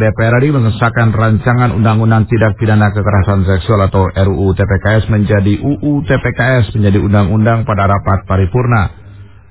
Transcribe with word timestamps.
DPR 0.00 0.40
RI 0.40 0.56
mengesahkan 0.56 1.12
rancangan 1.12 1.76
Undang-Undang 1.76 2.24
Tidak 2.32 2.56
Pidana 2.56 2.88
Kekerasan 2.90 3.44
Seksual 3.44 3.84
atau 3.92 4.08
RUU 4.08 4.56
TPKS 4.56 5.12
menjadi 5.12 5.60
UU 5.60 6.08
TPKS 6.08 6.72
menjadi 6.72 6.98
undang-undang 7.04 7.68
pada 7.68 7.84
rapat 7.84 8.24
paripurna. 8.24 9.00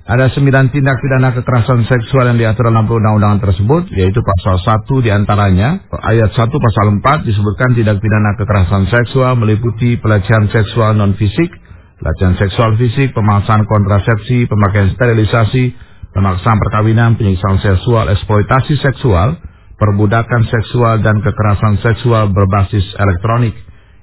Ada 0.09 0.33
sembilan 0.33 0.73
tindak 0.73 0.97
pidana 1.05 1.38
kekerasan 1.38 1.85
seksual 1.85 2.33
yang 2.33 2.41
diatur 2.41 2.73
dalam 2.73 2.89
undang-undangan 2.89 3.46
tersebut, 3.46 3.93
yaitu 3.93 4.25
pasal 4.25 4.57
1 4.57 5.05
di 5.05 5.13
antaranya, 5.13 5.85
ayat 6.01 6.34
1 6.34 6.50
pasal 6.50 6.97
4 6.97 7.29
disebutkan 7.29 7.77
tindak 7.77 8.02
pidana 8.02 8.34
kekerasan 8.34 8.89
seksual 8.89 9.38
meliputi 9.38 10.02
pelecehan 10.02 10.50
seksual 10.50 10.97
non-fisik, 10.97 11.54
pelecehan 12.02 12.41
seksual 12.41 12.73
fisik, 12.81 13.13
pemaksaan 13.13 13.70
kontrasepsi, 13.70 14.50
pemakaian 14.50 14.89
sterilisasi, 14.97 15.77
pemaksaan 16.18 16.57
perkawinan, 16.57 17.13
penyiksaan 17.13 17.61
seksual, 17.61 18.09
eksploitasi 18.09 18.81
seksual, 18.81 19.38
perbudakan 19.80 20.46
seksual 20.52 21.00
dan 21.00 21.23
kekerasan 21.23 21.79
seksual 21.79 22.29
berbasis 22.29 22.83
elektronik. 23.00 23.56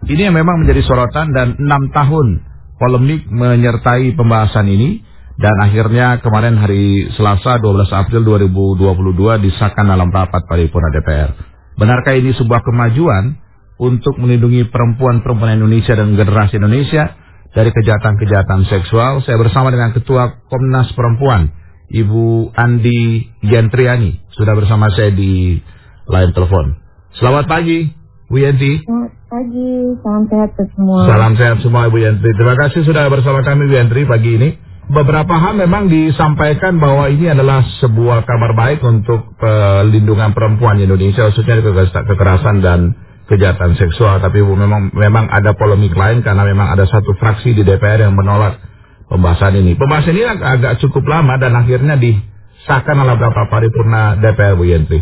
Ini 0.08 0.32
yang 0.32 0.36
memang 0.40 0.64
menjadi 0.64 0.82
sorotan 0.88 1.36
dan 1.36 1.60
enam 1.60 1.92
tahun 1.92 2.42
polemik 2.80 3.28
menyertai 3.28 4.16
pembahasan 4.16 4.66
ini 4.68 5.04
dan 5.36 5.52
akhirnya 5.60 6.24
kemarin 6.24 6.56
hari 6.56 7.12
Selasa 7.12 7.60
12 7.60 7.92
April 7.92 8.24
2022 8.24 9.44
disahkan 9.44 9.84
dalam 9.84 10.08
rapat 10.08 10.48
paripurna 10.48 10.88
DPR. 10.96 11.30
Benarkah 11.76 12.16
ini 12.16 12.32
sebuah 12.32 12.64
kemajuan 12.64 13.36
untuk 13.76 14.16
melindungi 14.16 14.64
perempuan-perempuan 14.72 15.60
Indonesia 15.60 15.92
dan 15.92 16.16
generasi 16.16 16.56
Indonesia 16.56 17.12
dari 17.52 17.68
kejahatan-kejahatan 17.68 18.64
seksual? 18.64 19.20
Saya 19.28 19.36
bersama 19.36 19.68
dengan 19.68 19.92
Ketua 19.92 20.40
Komnas 20.48 20.88
Perempuan 20.96 21.52
Ibu 21.86 22.50
Andi 22.50 23.30
Yantriani 23.46 24.26
sudah 24.34 24.58
bersama 24.58 24.90
saya 24.90 25.14
di 25.14 25.62
line 26.06 26.32
telepon. 26.34 26.74
Selamat 27.14 27.46
pagi, 27.46 27.86
Bu 28.26 28.42
Yanti. 28.42 28.82
Selamat 28.82 29.12
pagi, 29.30 29.70
salam 30.02 30.24
sehat 30.26 30.50
semua. 30.74 30.98
Salam 31.06 31.32
sehat 31.38 31.58
semua 31.62 31.82
Ibu 31.86 31.98
Yantri. 32.02 32.30
Terima 32.34 32.58
kasih 32.58 32.82
sudah 32.82 33.06
bersama 33.06 33.46
kami 33.46 33.70
Bu 33.70 33.74
Yantri 33.78 34.02
pagi 34.02 34.30
ini. 34.34 34.50
Beberapa 34.86 35.34
hal 35.34 35.58
memang 35.58 35.90
disampaikan 35.90 36.78
bahwa 36.78 37.10
ini 37.10 37.26
adalah 37.26 37.66
sebuah 37.82 38.22
kabar 38.22 38.54
baik 38.54 38.86
untuk 38.86 39.34
pelindungan 39.34 40.30
perempuan 40.30 40.78
di 40.78 40.86
Indonesia, 40.86 41.26
khususnya 41.26 41.58
kekerasan 42.06 42.62
dan 42.62 42.94
kejahatan 43.26 43.74
seksual. 43.74 44.22
Tapi 44.22 44.42
Bu, 44.42 44.54
memang 44.54 44.94
memang 44.94 45.26
ada 45.26 45.58
polemik 45.58 45.94
lain 45.94 46.22
karena 46.22 46.46
memang 46.46 46.70
ada 46.70 46.86
satu 46.86 47.18
fraksi 47.18 47.54
di 47.54 47.66
DPR 47.66 48.06
yang 48.06 48.14
menolak 48.14 48.62
pembahasan 49.10 49.58
ini. 49.58 49.78
Pembahasan 49.78 50.14
ini 50.14 50.26
agak, 50.26 50.82
cukup 50.82 51.06
lama 51.06 51.38
dan 51.38 51.54
akhirnya 51.54 51.96
disahkan 51.98 52.96
oleh 52.98 53.14
beberapa 53.18 53.46
paripurna 53.50 54.18
DPR 54.18 54.54
Bu 54.58 54.64
Yentri. 54.66 55.00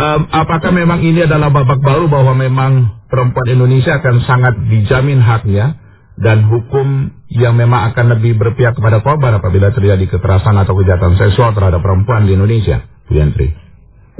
Um, 0.00 0.32
apakah 0.32 0.72
memang 0.72 1.04
ini 1.04 1.28
adalah 1.28 1.52
babak 1.52 1.82
baru 1.82 2.08
bahwa 2.08 2.32
memang 2.32 3.04
perempuan 3.10 3.52
Indonesia 3.52 4.00
akan 4.00 4.24
sangat 4.24 4.54
dijamin 4.70 5.20
haknya 5.20 5.76
dan 6.16 6.46
hukum 6.48 7.12
yang 7.28 7.56
memang 7.56 7.92
akan 7.92 8.16
lebih 8.16 8.36
berpihak 8.36 8.76
kepada 8.76 9.04
korban 9.04 9.36
apabila 9.36 9.72
terjadi 9.72 10.04
kekerasan 10.08 10.56
atau 10.56 10.72
kejahatan 10.76 11.20
seksual 11.20 11.52
terhadap 11.52 11.84
perempuan 11.84 12.24
di 12.24 12.32
Indonesia, 12.32 12.80
Bu 13.08 13.18
Yentri? 13.18 13.52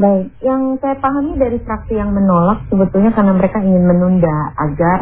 Baik, 0.00 0.32
yang 0.40 0.80
saya 0.80 0.96
pahami 0.96 1.36
dari 1.36 1.60
fraksi 1.60 1.92
yang 1.92 2.16
menolak 2.16 2.64
sebetulnya 2.72 3.12
karena 3.12 3.36
mereka 3.36 3.60
ingin 3.60 3.84
menunda 3.84 4.36
agar 4.56 5.00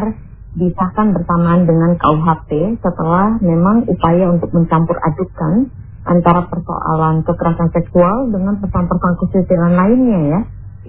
disahkan 0.59 1.15
bersamaan 1.15 1.63
dengan 1.63 1.95
KUHP 1.95 2.77
setelah 2.83 3.39
memang 3.39 3.87
upaya 3.87 4.27
untuk 4.29 4.51
mencampur 4.51 4.99
adukan 4.99 5.71
antara 6.03 6.45
persoalan 6.51 7.23
kekerasan 7.23 7.71
seksual 7.71 8.27
dengan 8.29 8.59
persoalan-persoalan 8.59 9.17
kesusilaan 9.23 9.75
lainnya 9.75 10.19
ya 10.35 10.39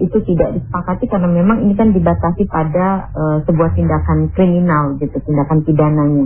itu 0.01 0.17
tidak 0.25 0.57
disepakati 0.57 1.05
karena 1.07 1.29
memang 1.29 1.61
ini 1.63 1.73
kan 1.77 1.93
dibatasi 1.93 2.49
pada 2.49 3.11
uh, 3.13 3.37
sebuah 3.45 3.77
tindakan 3.77 4.33
kriminal 4.33 4.97
gitu 4.97 5.15
tindakan 5.23 5.61
pidananya 5.63 6.25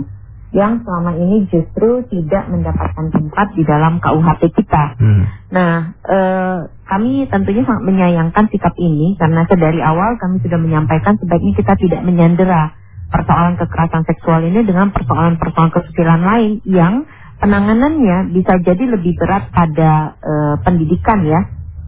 yang 0.54 0.80
selama 0.86 1.12
ini 1.18 1.44
justru 1.50 2.06
tidak 2.06 2.48
mendapatkan 2.48 3.12
tempat 3.12 3.46
di 3.58 3.66
dalam 3.66 3.98
KUHP 3.98 4.54
kita. 4.54 4.94
Hmm. 4.94 5.24
Nah, 5.52 5.74
uh, 6.06 6.58
kami 6.86 7.26
tentunya 7.26 7.66
sangat 7.66 7.82
menyayangkan 7.82 8.46
sikap 8.54 8.72
ini 8.78 9.18
karena 9.18 9.42
sedari 9.50 9.82
awal 9.82 10.14
kami 10.16 10.38
sudah 10.40 10.56
menyampaikan 10.56 11.18
sebaiknya 11.18 11.52
kita 11.58 11.74
tidak 11.76 12.00
menyandera 12.06 12.78
persoalan 13.10 13.54
kekerasan 13.60 14.02
seksual 14.06 14.40
ini 14.42 14.66
dengan 14.66 14.90
persoalan-persoalan 14.90 15.72
kesusilaan 15.72 16.24
lain 16.26 16.52
yang 16.66 17.06
penanganannya 17.38 18.32
bisa 18.34 18.58
jadi 18.64 18.84
lebih 18.96 19.14
berat 19.20 19.52
pada 19.52 20.16
uh, 20.18 20.54
pendidikan 20.64 21.22
ya. 21.26 21.40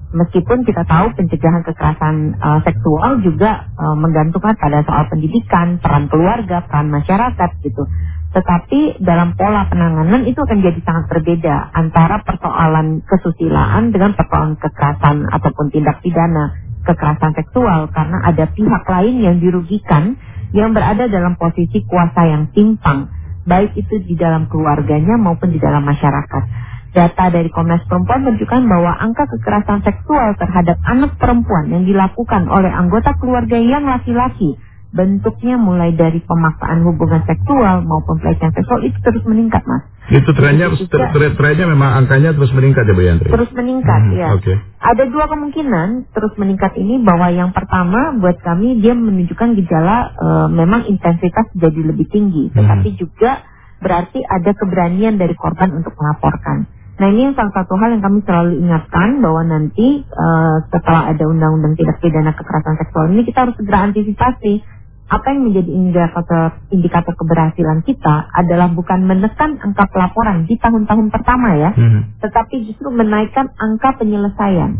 Meskipun 0.09 0.65
kita 0.65 0.89
tahu 0.89 1.13
pencegahan 1.21 1.61
kekerasan 1.69 2.41
uh, 2.41 2.61
seksual 2.65 3.21
juga 3.21 3.69
uh, 3.77 3.93
menggantungkan 3.93 4.57
pada 4.57 4.81
soal 4.89 5.05
pendidikan, 5.13 5.77
peran 5.85 6.09
keluarga, 6.09 6.65
peran 6.65 6.89
masyarakat 6.89 7.51
gitu. 7.61 7.85
Tetapi 8.33 9.05
dalam 9.05 9.37
pola 9.37 9.69
penanganan 9.69 10.25
itu 10.25 10.41
akan 10.41 10.65
jadi 10.65 10.81
sangat 10.85 11.13
berbeda 11.13 11.73
antara 11.77 12.25
persoalan 12.25 13.05
kesusilaan 13.05 13.93
dengan 13.93 14.17
persoalan 14.17 14.57
kekerasan 14.57 15.29
ataupun 15.29 15.73
tindak 15.73 16.01
pidana 16.01 16.57
kekerasan 16.89 17.37
seksual 17.37 17.93
karena 17.93 18.25
ada 18.25 18.49
pihak 18.49 18.85
lain 18.89 19.17
yang 19.21 19.37
dirugikan 19.41 20.17
yang 20.57 20.73
berada 20.73 21.09
dalam 21.09 21.37
posisi 21.37 21.85
kuasa 21.85 22.25
yang 22.29 22.53
timpang, 22.53 23.11
baik 23.45 23.77
itu 23.77 24.01
di 24.05 24.15
dalam 24.15 24.49
keluarganya 24.49 25.17
maupun 25.17 25.53
di 25.53 25.61
dalam 25.61 25.85
masyarakat. 25.85 26.45
Data 26.89 27.25
dari 27.29 27.53
Komnas 27.53 27.85
Perempuan 27.85 28.25
menunjukkan 28.25 28.63
bahwa 28.65 28.97
angka 28.97 29.29
kekerasan 29.29 29.85
seksual 29.85 30.35
terhadap 30.41 30.81
anak 30.89 31.21
perempuan 31.21 31.69
yang 31.69 31.85
dilakukan 31.85 32.49
oleh 32.49 32.73
anggota 32.73 33.13
keluarga 33.21 33.61
yang 33.61 33.85
laki-laki 33.85 34.57
bentuknya 34.89 35.61
mulai 35.61 35.93
dari 35.93 36.21
pemaksaan 36.25 36.81
hubungan 36.81 37.21
seksual 37.29 37.85
maupun 37.85 38.17
pelecehan 38.25 38.57
seksual 38.57 38.81
itu 38.85 38.97
terus 39.05 39.21
meningkat, 39.29 39.61
Mas. 39.69 39.85
Itu 40.09 40.33
trennya 40.33 40.73
ter, 40.73 41.01
trennya 41.37 41.67
memang 41.69 42.01
angkanya 42.05 42.33
terus 42.33 42.49
meningkat 42.57 42.89
ya 42.89 42.95
Bu 42.97 43.03
Yantri? 43.05 43.29
Terus 43.29 43.51
meningkat 43.53 44.01
hmm, 44.09 44.17
ya. 44.17 44.29
Okay. 44.41 44.57
Ada 44.81 45.05
dua 45.13 45.29
kemungkinan 45.29 46.17
terus 46.17 46.33
meningkat 46.41 46.73
ini 46.81 47.05
bahwa 47.05 47.29
yang 47.29 47.53
pertama 47.53 48.17
buat 48.17 48.41
kami 48.41 48.81
dia 48.81 48.97
menunjukkan 48.97 49.53
gejala 49.61 50.17
e, 50.17 50.29
memang 50.49 50.89
intensitas 50.89 51.53
jadi 51.53 51.81
lebih 51.93 52.09
tinggi, 52.09 52.49
hmm. 52.49 52.57
tetapi 52.57 52.89
juga 52.97 53.45
berarti 53.85 54.25
ada 54.25 54.51
keberanian 54.57 55.21
dari 55.21 55.37
korban 55.37 55.77
untuk 55.77 55.93
melaporkan. 55.93 56.65
Nah 56.99 57.07
ini 57.15 57.31
yang 57.31 57.35
salah 57.39 57.55
satu 57.55 57.79
hal 57.79 57.95
yang 57.95 58.03
kami 58.03 58.27
selalu 58.27 58.59
ingatkan 58.59 59.23
bahwa 59.23 59.47
nanti 59.47 60.03
uh, 60.03 60.67
setelah 60.67 61.15
ada 61.15 61.25
undang-undang 61.31 61.79
tidak 61.79 62.03
pidana 62.03 62.35
kekerasan 62.35 62.75
seksual 62.75 63.07
ini 63.15 63.23
kita 63.23 63.47
harus 63.47 63.55
segera 63.55 63.87
antisipasi 63.87 64.67
apa 65.09 65.33
yang 65.33 65.49
menjadi 65.49 65.71
indikator 65.73 66.61
indikator 66.69 67.17
keberhasilan 67.17 67.81
kita 67.81 68.29
adalah 68.29 68.69
bukan 68.69 69.09
menekan 69.09 69.57
angka 69.57 69.89
pelaporan 69.89 70.45
di 70.45 70.61
tahun-tahun 70.61 71.09
pertama 71.09 71.57
ya, 71.57 71.71
hmm. 71.73 72.21
tetapi 72.21 72.69
justru 72.69 72.93
menaikkan 72.93 73.49
angka 73.57 73.97
penyelesaian. 73.97 74.77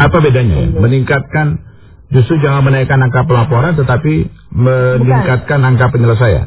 Apa 0.00 0.18
bedanya? 0.24 0.66
Ya? 0.66 0.80
Meningkatkan 0.80 1.60
justru 2.08 2.40
jangan 2.40 2.64
menaikkan 2.64 2.96
angka 3.04 3.28
pelaporan, 3.28 3.76
tetapi 3.76 4.32
meningkatkan 4.56 5.60
bukan. 5.60 5.68
angka 5.68 5.86
penyelesaian. 5.92 6.46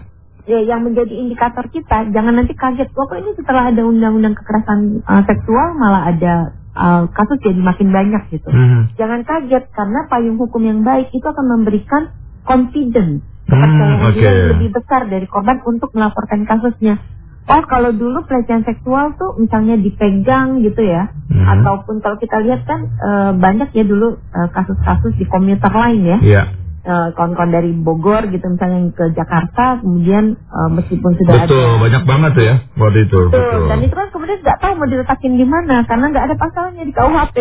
Ya, 0.50 0.66
yang 0.66 0.82
menjadi 0.82 1.14
indikator 1.14 1.70
kita 1.70 2.10
jangan 2.10 2.42
nanti 2.42 2.58
kaget, 2.58 2.90
kok 2.90 3.14
ini 3.14 3.38
setelah 3.38 3.70
ada 3.70 3.86
undang-undang 3.86 4.34
kekerasan 4.34 5.06
uh, 5.06 5.22
seksual 5.30 5.78
malah 5.78 6.10
ada 6.10 6.58
uh, 6.74 7.06
kasus 7.14 7.38
jadi 7.46 7.62
makin 7.62 7.94
banyak 7.94 8.34
gitu. 8.34 8.50
Hmm. 8.50 8.90
Jangan 8.98 9.22
kaget 9.30 9.70
karena 9.78 10.10
payung 10.10 10.42
hukum 10.42 10.66
yang 10.66 10.82
baik 10.82 11.14
itu 11.14 11.22
akan 11.22 11.46
memberikan 11.54 12.18
confident, 12.46 13.24
kepercayaan 13.50 14.00
hmm, 14.00 14.10
okay. 14.14 14.24
yang 14.24 14.50
lebih 14.58 14.70
besar 14.78 15.02
dari 15.10 15.26
korban 15.26 15.58
untuk 15.66 15.90
melaporkan 15.98 16.46
kasusnya. 16.46 17.02
Oh 17.50 17.66
kalau 17.66 17.90
dulu 17.90 18.30
pelecehan 18.30 18.62
seksual 18.62 19.18
tuh 19.18 19.34
misalnya 19.42 19.74
dipegang 19.74 20.62
gitu 20.62 20.86
ya, 20.86 21.10
hmm. 21.10 21.48
ataupun 21.50 21.98
kalau 21.98 22.22
kita 22.22 22.38
lihat 22.46 22.62
kan 22.70 22.86
e, 22.86 23.10
banyak 23.42 23.74
ya 23.74 23.82
dulu 23.90 24.22
kasus 24.54 24.78
kasus-kasus 24.78 25.14
di 25.18 25.26
komuter 25.26 25.74
lain 25.74 26.02
ya. 26.06 26.20
Yeah. 26.22 26.48
Uh, 26.80 27.12
kawan-kawan 27.12 27.52
dari 27.52 27.76
Bogor 27.76 28.32
gitu 28.32 28.56
misalnya 28.56 28.96
ke 28.96 29.12
Jakarta 29.12 29.84
kemudian 29.84 30.40
uh, 30.48 30.72
meskipun 30.72 31.12
sudah 31.22 31.44
betul, 31.44 31.60
ada 31.60 31.76
banyak 31.76 32.04
banget 32.08 32.34
ya 32.40 32.54
waktu 32.80 33.04
itu 33.04 33.20
betul, 33.28 33.36
betul. 33.36 33.68
dan 33.68 33.80
itu 33.84 33.96
kan 34.00 34.08
kemudian 34.16 34.40
nggak 34.40 34.60
tahu 34.64 34.74
mau 34.80 34.88
diletakin 34.88 35.34
di 35.36 35.44
mana 35.44 35.84
karena 35.84 36.06
nggak 36.08 36.26
ada 36.32 36.36
pasalnya 36.40 36.84
di 36.88 36.94
KUHP 36.96 37.38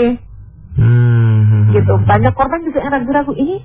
hmm, 0.74 0.90
hmm, 0.90 1.42
hmm. 1.48 1.62
gitu 1.70 1.94
banyak 2.02 2.34
korban 2.34 2.60
juga 2.66 2.78
yang 2.82 2.92
ragu-ragu 2.98 3.32
ini 3.38 3.56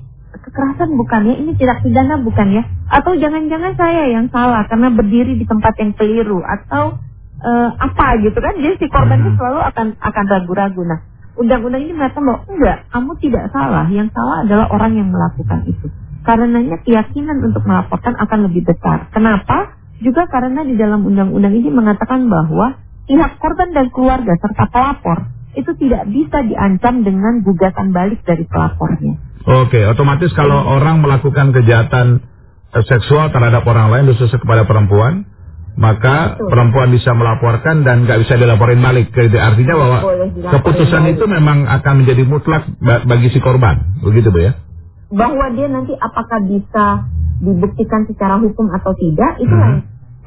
kekerasan 0.43 0.93
bukan 0.99 1.21
ya, 1.31 1.33
ini 1.39 1.51
tidak 1.55 1.81
pidana 1.81 2.19
bukan 2.19 2.47
ya? 2.51 2.63
Atau 2.91 3.15
jangan-jangan 3.15 3.73
saya 3.79 4.11
yang 4.11 4.27
salah 4.29 4.67
karena 4.67 4.91
berdiri 4.91 5.39
di 5.39 5.47
tempat 5.47 5.73
yang 5.79 5.95
keliru 5.95 6.43
atau 6.43 6.99
uh, 7.39 7.69
apa 7.79 8.19
gitu 8.19 8.37
kan? 8.37 8.53
Jadi 8.59 8.75
si 8.83 8.85
korban 8.91 9.23
itu 9.23 9.31
hmm. 9.31 9.39
selalu 9.39 9.59
akan 9.71 9.87
akan 9.97 10.25
ragu-ragu. 10.27 10.81
Nah, 10.83 10.99
undang-undang 11.39 11.81
ini 11.87 11.93
mengatakan 11.95 12.23
bahwa 12.27 12.41
enggak, 12.51 12.77
kamu 12.91 13.11
tidak 13.23 13.45
salah. 13.55 13.85
Yang 13.87 14.09
salah 14.11 14.37
adalah 14.43 14.65
orang 14.69 14.91
yang 14.99 15.07
melakukan 15.09 15.59
itu. 15.65 15.87
Karenanya 16.23 16.77
keyakinan 16.83 17.37
untuk 17.43 17.63
melaporkan 17.63 18.15
akan 18.19 18.39
lebih 18.51 18.63
besar. 18.67 19.11
Kenapa? 19.11 19.79
Juga 20.03 20.27
karena 20.27 20.67
di 20.67 20.75
dalam 20.75 21.07
undang-undang 21.07 21.55
ini 21.55 21.71
mengatakan 21.71 22.27
bahwa 22.27 22.79
pihak 23.07 23.39
korban 23.39 23.71
dan 23.71 23.91
keluarga 23.91 24.35
serta 24.39 24.67
pelapor 24.71 25.27
itu 25.53 25.71
tidak 25.77 26.09
bisa 26.09 26.41
diancam 26.41 27.05
dengan 27.05 27.45
gugatan 27.45 27.93
balik 27.93 28.25
dari 28.25 28.43
pelapornya. 28.47 29.32
Oke, 29.43 29.83
otomatis 29.83 30.31
kalau 30.31 30.55
orang 30.55 31.03
melakukan 31.03 31.51
kejahatan 31.51 32.23
eh, 32.71 32.83
seksual 32.87 33.27
terhadap 33.35 33.67
orang 33.67 33.91
lain 33.91 34.15
khususnya 34.15 34.39
kepada 34.39 34.63
perempuan, 34.63 35.27
maka 35.75 36.39
Betul. 36.39 36.47
perempuan 36.47 36.89
bisa 36.95 37.11
melaporkan 37.11 37.83
dan 37.83 38.07
nggak 38.07 38.23
bisa 38.23 38.39
dilaporin 38.39 38.79
balik. 38.79 39.11
Artinya 39.11 39.75
bahwa 39.75 39.99
keputusan 40.59 41.01
balik. 41.03 41.15
itu 41.19 41.25
memang 41.27 41.67
akan 41.67 41.93
menjadi 42.05 42.23
mutlak 42.23 42.63
bagi 42.81 43.35
si 43.35 43.43
korban, 43.43 43.99
begitu 43.99 44.31
bu 44.31 44.39
ya? 44.47 44.51
Bahwa 45.13 45.51
dia 45.51 45.67
nanti 45.67 45.91
apakah 45.91 46.39
bisa 46.47 47.03
dibuktikan 47.43 48.07
secara 48.07 48.39
hukum 48.39 48.71
atau 48.71 48.95
tidak 48.95 49.43
itu 49.43 49.51
hmm. 49.51 49.59
lain, 49.59 49.75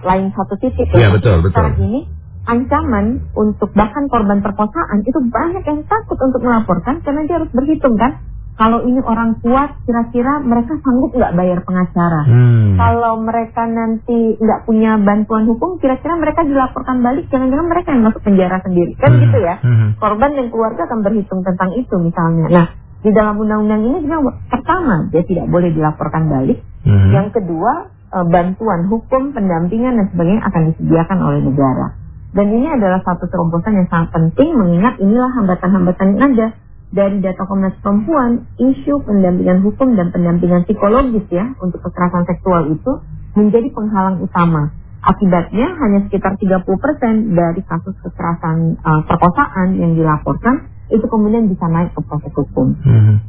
lain 0.05 0.27
satu 0.37 0.61
titik. 0.61 0.93
Ya, 0.93 1.09
betul, 1.09 1.41
betul. 1.41 1.57
Sekarang 1.57 1.81
ini 1.81 2.01
ancaman 2.47 3.33
untuk 3.35 3.73
bahkan 3.73 4.07
korban 4.13 4.45
perkosaan 4.45 5.03
itu 5.03 5.19
banyak 5.19 5.65
yang 5.67 5.81
takut 5.89 6.21
untuk 6.21 6.45
melaporkan 6.45 7.03
karena 7.03 7.27
dia 7.27 7.43
harus 7.43 7.51
berhitung 7.51 7.99
kan 7.99 8.23
kalau 8.57 8.81
ini 8.89 9.05
orang 9.05 9.37
kuat 9.45 9.77
kira-kira 9.85 10.41
mereka 10.41 10.81
sanggup 10.81 11.13
nggak 11.13 11.37
bayar 11.37 11.61
pengacara 11.61 12.25
hmm. 12.25 12.81
kalau 12.81 13.21
mereka 13.21 13.63
nanti 13.69 14.41
nggak 14.41 14.65
punya 14.65 14.97
bantuan 14.97 15.45
hukum 15.45 15.77
kira-kira 15.77 16.17
mereka 16.17 16.41
dilaporkan 16.41 17.05
balik 17.05 17.29
jangan-jangan 17.29 17.69
mereka 17.69 17.89
yang 17.93 18.05
masuk 18.09 18.25
penjara 18.25 18.57
sendiri 18.65 18.97
kan 18.97 19.13
hmm. 19.13 19.21
gitu 19.29 19.39
ya 19.45 19.55
hmm. 19.61 19.89
korban 20.01 20.33
dan 20.33 20.47
keluarga 20.49 20.89
akan 20.89 21.01
berhitung 21.05 21.45
tentang 21.45 21.71
itu 21.77 21.95
misalnya 22.01 22.47
nah 22.49 22.67
di 23.05 23.11
dalam 23.13 23.37
undang-undang 23.37 23.83
ini 23.85 23.99
juga 24.09 24.35
pertama 24.49 25.05
dia 25.13 25.23
tidak 25.29 25.47
boleh 25.53 25.71
dilaporkan 25.77 26.25
balik 26.27 26.59
hmm. 26.89 27.13
yang 27.13 27.29
kedua 27.29 27.93
eh, 27.93 28.27
bantuan 28.27 28.89
hukum 28.89 29.37
pendampingan 29.37 30.01
dan 30.01 30.07
sebagainya 30.17 30.43
akan 30.49 30.63
disediakan 30.73 31.19
oleh 31.21 31.41
negara 31.45 31.87
dan 32.33 32.53
ini 32.53 32.69
adalah 32.73 33.05
satu 33.05 33.29
terobosan 33.29 33.85
yang 33.85 33.89
sangat 33.93 34.17
penting 34.17 34.57
mengingat 34.57 34.97
inilah 34.97 35.29
hambatan-hambatan 35.45 36.09
yang 36.17 36.25
ada 36.33 36.49
dari 36.97 37.21
data 37.21 37.45
Komnas 37.45 37.77
Perempuan, 37.85 38.49
isu 38.57 39.05
pendampingan 39.05 39.61
hukum 39.61 39.93
dan 39.93 40.09
pendampingan 40.09 40.65
psikologis 40.65 41.29
ya 41.29 41.53
untuk 41.61 41.85
kekerasan 41.85 42.25
seksual 42.25 42.73
itu 42.73 42.93
menjadi 43.37 43.69
penghalang 43.77 44.25
utama. 44.25 44.73
Akibatnya 45.05 45.77
hanya 45.77 46.09
sekitar 46.09 46.41
30% 46.41 47.37
dari 47.37 47.61
kasus 47.69 47.95
kekerasan 48.01 48.81
uh, 48.81 49.05
perkosaan 49.05 49.77
yang 49.77 49.93
dilaporkan 49.93 50.73
itu 50.89 51.05
kemudian 51.05 51.53
bisa 51.53 51.69
naik 51.69 51.93
ke 51.93 52.01
proses 52.01 52.33
hukum. 52.33 52.73
Hmm. 52.81 53.21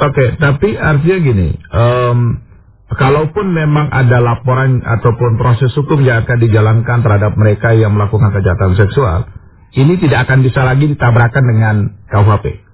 Oke, 0.00 0.16
okay, 0.16 0.28
tapi 0.40 0.80
artinya 0.80 1.18
gini, 1.20 1.48
um, 1.76 2.40
Kalaupun 2.90 3.54
memang 3.54 3.86
ada 3.94 4.18
laporan 4.18 4.82
ataupun 4.82 5.38
proses 5.38 5.70
hukum 5.78 6.02
yang 6.02 6.26
akan 6.26 6.42
dijalankan 6.42 7.06
terhadap 7.06 7.38
mereka 7.38 7.70
yang 7.70 7.94
melakukan 7.94 8.34
kejahatan 8.34 8.74
seksual, 8.74 9.30
ini 9.78 9.94
tidak 10.02 10.26
akan 10.26 10.42
bisa 10.42 10.66
lagi 10.66 10.90
ditabrakan 10.90 11.44
dengan 11.46 11.74
KUHP. 12.10 12.69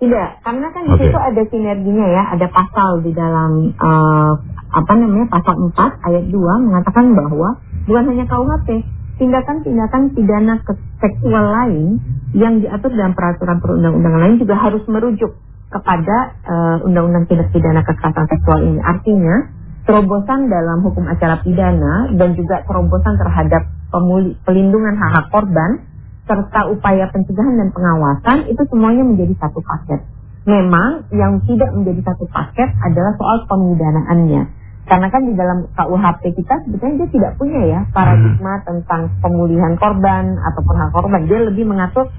Tidak, 0.00 0.28
karena 0.40 0.66
kan 0.72 0.82
di 0.88 0.94
situ 0.96 1.18
ada 1.20 1.42
sinerginya 1.52 2.06
ya, 2.08 2.22
ada 2.32 2.48
pasal 2.48 3.04
di 3.04 3.12
dalam 3.12 3.68
uh, 3.76 4.32
apa 4.72 4.92
namanya 4.96 5.28
pasal 5.28 5.60
4 5.76 5.76
ayat 6.08 6.24
2 6.32 6.66
mengatakan 6.66 7.12
bahwa 7.12 7.60
bukan 7.84 8.04
hanya 8.08 8.24
KUHP, 8.24 8.80
tindakan-tindakan 9.20 10.16
pidana 10.16 10.56
seksual 11.04 11.44
lain 11.52 12.00
yang 12.32 12.64
diatur 12.64 12.96
dalam 12.96 13.12
peraturan 13.12 13.60
perundang-undangan 13.60 14.20
lain 14.24 14.36
juga 14.40 14.56
harus 14.56 14.80
merujuk 14.88 15.36
kepada 15.68 16.16
uh, 16.48 16.76
undang-undang 16.88 17.28
tindak 17.28 17.52
pidana 17.52 17.84
kekerasan 17.84 18.24
seksual 18.24 18.64
ini. 18.64 18.80
Artinya, 18.80 19.52
terobosan 19.84 20.48
dalam 20.48 20.80
hukum 20.80 21.04
acara 21.12 21.44
pidana 21.44 22.08
dan 22.16 22.32
juga 22.40 22.64
terobosan 22.64 23.20
terhadap 23.20 23.68
pemuli, 23.92 24.32
pelindungan 24.48 24.96
hak-hak 24.96 25.28
korban 25.28 25.89
serta 26.30 26.70
upaya 26.70 27.10
pencegahan 27.10 27.58
dan 27.58 27.74
pengawasan 27.74 28.46
itu 28.46 28.62
semuanya 28.70 29.02
menjadi 29.02 29.34
satu 29.42 29.58
paket. 29.58 30.06
Memang 30.46 31.10
yang 31.10 31.42
tidak 31.42 31.74
menjadi 31.74 32.14
satu 32.14 32.30
paket 32.30 32.70
adalah 32.86 33.18
soal 33.18 33.50
pemidanaannya. 33.50 34.62
Karena 34.86 35.06
kan 35.10 35.22
di 35.26 35.34
dalam 35.34 35.66
KUHP 35.74 36.22
kita 36.38 36.54
sebetulnya 36.66 36.94
dia 37.02 37.08
tidak 37.10 37.32
punya 37.34 37.60
ya 37.66 37.80
paradigma 37.90 38.62
hmm. 38.62 38.64
tentang 38.66 39.02
pemulihan 39.18 39.74
korban 39.74 40.38
ataupun 40.38 40.74
hak 40.78 40.90
korban. 40.94 41.26
Dia 41.26 41.50
lebih 41.50 41.66
mengatur 41.66 42.10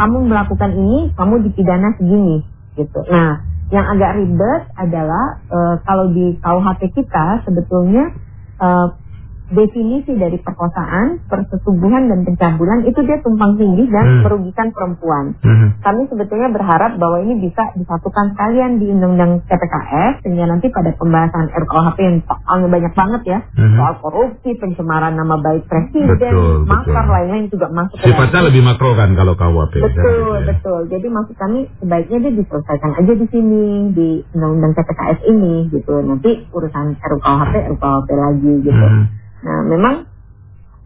kamu 0.00 0.28
melakukan 0.32 0.72
ini, 0.72 1.12
kamu 1.12 1.44
dipidana 1.44 1.92
segini 2.00 2.44
gitu. 2.76 3.00
Nah, 3.08 3.44
yang 3.68 3.84
agak 3.84 4.16
ribet 4.16 4.62
adalah 4.80 5.44
uh, 5.52 5.76
kalau 5.84 6.08
di 6.08 6.40
KUHP 6.40 6.82
kita 6.96 7.44
sebetulnya 7.44 8.16
uh, 8.60 8.96
definisi 9.48 10.12
dari 10.12 10.36
perkosaan, 10.36 11.24
persetubuhan 11.24 12.12
dan 12.12 12.20
pencabulan 12.28 12.84
itu 12.84 13.00
dia 13.08 13.16
tumpang 13.24 13.56
tinggi 13.56 13.88
dan 13.88 14.04
hmm. 14.04 14.22
merugikan 14.28 14.68
perempuan. 14.76 15.32
Hmm. 15.40 15.72
Kami 15.80 16.04
sebetulnya 16.12 16.52
berharap 16.52 17.00
bahwa 17.00 17.24
ini 17.24 17.40
bisa 17.40 17.72
disatukan 17.72 18.36
sekalian 18.36 18.76
di 18.76 18.92
Undang-Undang 18.92 19.48
TPKS 19.48 20.20
sehingga 20.24 20.52
nanti 20.52 20.68
pada 20.68 20.92
pembahasan 21.00 21.48
RKUHP 21.48 21.98
yang 22.04 22.16
banyak 22.68 22.92
banget 22.92 23.22
ya 23.24 23.38
hmm. 23.56 23.76
soal 23.80 23.94
korupsi, 24.04 24.50
pencemaran 24.60 25.16
nama 25.16 25.40
baik 25.40 25.64
presiden, 25.64 26.32
makar 26.68 27.08
lain-lain 27.08 27.48
juga 27.48 27.72
masuk. 27.72 27.96
Sifatnya 28.04 28.52
lebih 28.52 28.60
makro 28.60 28.92
kan 28.92 29.16
kalau 29.16 29.32
KUHP. 29.32 29.74
Betul, 29.80 30.44
ya. 30.44 30.46
betul. 30.52 30.80
Jadi 30.92 31.06
maksud 31.08 31.36
kami 31.40 31.64
sebaiknya 31.80 32.18
dia 32.28 32.32
diselesaikan 32.36 32.92
aja 33.00 33.12
di 33.16 33.26
sini 33.32 33.64
di 33.96 34.08
Undang-Undang 34.36 34.72
TPKS 34.76 35.20
ini 35.24 35.54
gitu. 35.72 35.94
Nanti 36.04 36.44
urusan 36.52 37.00
RKUHP, 37.00 37.54
RKUHP 37.80 38.08
lagi 38.12 38.52
gitu. 38.60 38.84
Hmm. 38.84 39.04
Nah, 39.38 39.60
memang 39.66 39.94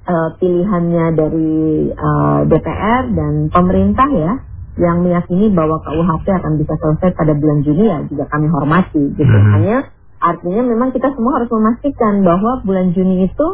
uh, 0.07 0.29
pilihannya 0.39 1.07
dari 1.15 1.53
uh, 1.95 2.03
eh, 2.03 2.41
DPR 2.51 3.03
dan 3.15 3.35
pemerintah 3.49 4.09
ya 4.11 4.33
yang 4.81 5.05
meyakini 5.05 5.53
bahwa 5.53 5.85
KUHP 5.85 6.27
akan 6.33 6.57
bisa 6.57 6.75
selesai 6.81 7.13
pada 7.13 7.37
bulan 7.37 7.61
Juni 7.61 7.85
ya 7.93 8.01
juga 8.09 8.25
kami 8.33 8.49
hormati 8.49 9.05
gitu. 9.13 9.37
Hmm. 9.37 9.53
Hanya 9.61 9.77
artinya 10.17 10.63
memang 10.65 10.97
kita 10.97 11.13
semua 11.13 11.37
harus 11.41 11.51
memastikan 11.53 12.25
bahwa 12.25 12.65
bulan 12.65 12.97
Juni 12.97 13.29
itu 13.29 13.47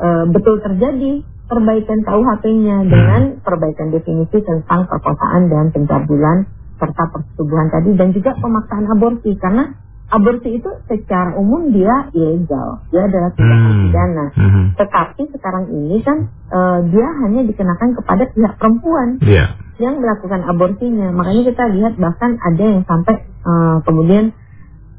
uh, 0.00 0.24
betul 0.28 0.60
terjadi 0.60 1.24
perbaikan 1.48 2.04
KUHP-nya 2.04 2.76
hmm. 2.84 2.88
dengan 2.92 3.22
perbaikan 3.40 3.88
definisi 3.88 4.44
tentang 4.44 4.84
perkosaan 4.92 5.48
dan 5.48 5.72
pencabulan 5.72 6.44
serta 6.78 7.04
persetubuhan 7.10 7.72
tadi 7.72 7.90
dan 7.96 8.12
juga 8.14 8.36
pemaksaan 8.38 8.86
aborsi 8.92 9.34
karena 9.40 9.72
aborsi 10.08 10.56
itu 10.56 10.70
secara 10.88 11.36
umum 11.36 11.68
dia 11.68 12.08
ilegal, 12.16 12.80
dia 12.88 13.04
adalah 13.04 13.30
tindakan 13.36 13.72
hmm. 13.72 13.82
pidana. 13.84 14.26
Hmm. 14.32 14.66
Tetapi 14.80 15.22
sekarang 15.36 15.64
ini 15.68 16.00
kan 16.00 16.18
uh, 16.48 16.80
dia 16.88 17.08
hanya 17.24 17.44
dikenakan 17.44 17.90
kepada 18.00 18.24
pihak 18.32 18.54
perempuan 18.56 19.20
yeah. 19.20 19.52
yang 19.76 20.00
melakukan 20.00 20.48
aborsinya. 20.48 21.12
Makanya 21.12 21.42
kita 21.52 21.64
lihat 21.76 21.92
bahkan 22.00 22.40
ada 22.40 22.64
yang 22.64 22.82
sampai 22.88 23.14
uh, 23.44 23.84
kemudian 23.84 24.32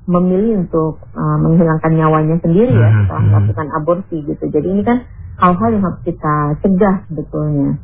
memilih 0.09 0.65
untuk 0.65 1.01
uh, 1.13 1.37
menghilangkan 1.41 1.91
nyawanya 1.93 2.37
sendiri 2.41 2.73
ya 2.73 2.89
hmm. 2.89 2.97
setelah 3.05 3.23
melakukan 3.25 3.67
aborsi 3.81 4.17
gitu. 4.25 4.45
Jadi 4.49 4.67
ini 4.69 4.81
kan 4.85 5.05
hal-hal 5.41 5.69
yang 5.73 5.83
harus 5.89 6.01
kita 6.05 6.35
cegah 6.61 6.95
sebetulnya. 7.09 7.81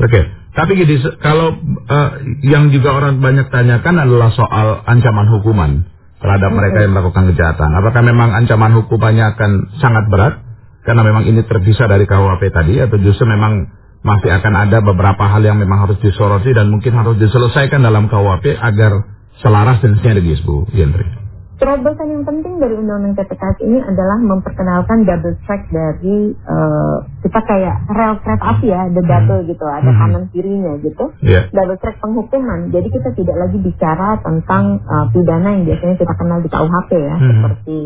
Oke, 0.00 0.16
okay. 0.16 0.24
tapi 0.56 0.80
gini, 0.80 0.96
kalau 1.20 1.60
uh, 1.60 2.10
yang 2.40 2.72
juga 2.72 2.96
orang 2.96 3.20
banyak 3.20 3.52
tanyakan 3.52 4.00
adalah 4.00 4.32
soal 4.32 4.80
ancaman 4.88 5.28
hukuman 5.28 5.84
terhadap 6.20 6.50
mereka 6.52 6.84
yang 6.84 6.92
melakukan 6.92 7.32
kejahatan. 7.32 7.70
Apakah 7.80 8.02
memang 8.04 8.36
ancaman 8.36 8.76
hukumannya 8.76 9.34
akan 9.34 9.50
sangat 9.80 10.04
berat 10.12 10.34
karena 10.84 11.02
memang 11.04 11.24
ini 11.24 11.40
terpisah 11.44 11.88
dari 11.88 12.04
KUHP 12.04 12.52
tadi 12.52 12.76
atau 12.80 12.96
justru 13.00 13.24
memang 13.24 13.68
masih 14.00 14.32
akan 14.32 14.54
ada 14.56 14.80
beberapa 14.80 15.28
hal 15.28 15.44
yang 15.44 15.60
memang 15.60 15.88
harus 15.88 16.00
disoroti 16.00 16.56
dan 16.56 16.72
mungkin 16.72 16.96
harus 16.96 17.16
diselesaikan 17.20 17.80
dalam 17.84 18.08
KUHP 18.08 18.56
agar 18.56 19.04
selaras 19.40 19.80
dan 19.80 19.96
sinergis 20.00 20.40
Bu 20.44 20.68
Yendri? 20.72 21.29
Terobosan 21.60 22.08
yang 22.08 22.24
penting 22.24 22.56
dari 22.56 22.72
Undang-Undang 22.72 23.20
TPKS 23.20 23.60
ini 23.60 23.84
adalah 23.84 24.16
memperkenalkan 24.16 25.04
double 25.04 25.36
track 25.44 25.68
dari 25.68 26.32
uh, 26.32 27.04
kita 27.20 27.36
kayak 27.36 27.84
rel 27.92 28.16
kereta 28.24 28.56
api 28.56 28.72
ya, 28.72 28.88
the 28.88 29.04
double 29.04 29.44
hmm. 29.44 29.50
gitu, 29.52 29.64
ada 29.68 29.92
hmm. 29.92 30.00
kanan 30.00 30.24
kirinya 30.32 30.72
gitu, 30.80 31.12
yeah. 31.20 31.44
double 31.52 31.76
track 31.76 32.00
penghukuman. 32.00 32.72
Jadi 32.72 32.88
kita 32.88 33.12
tidak 33.12 33.36
lagi 33.36 33.60
bicara 33.60 34.16
tentang 34.24 34.80
uh, 34.88 35.12
pidana 35.12 35.52
yang 35.52 35.68
biasanya 35.68 35.96
kita 36.00 36.14
kenal 36.16 36.40
di 36.40 36.48
KUHP 36.48 36.90
ya, 36.96 37.16
hmm. 37.20 37.28
seperti 37.28 37.78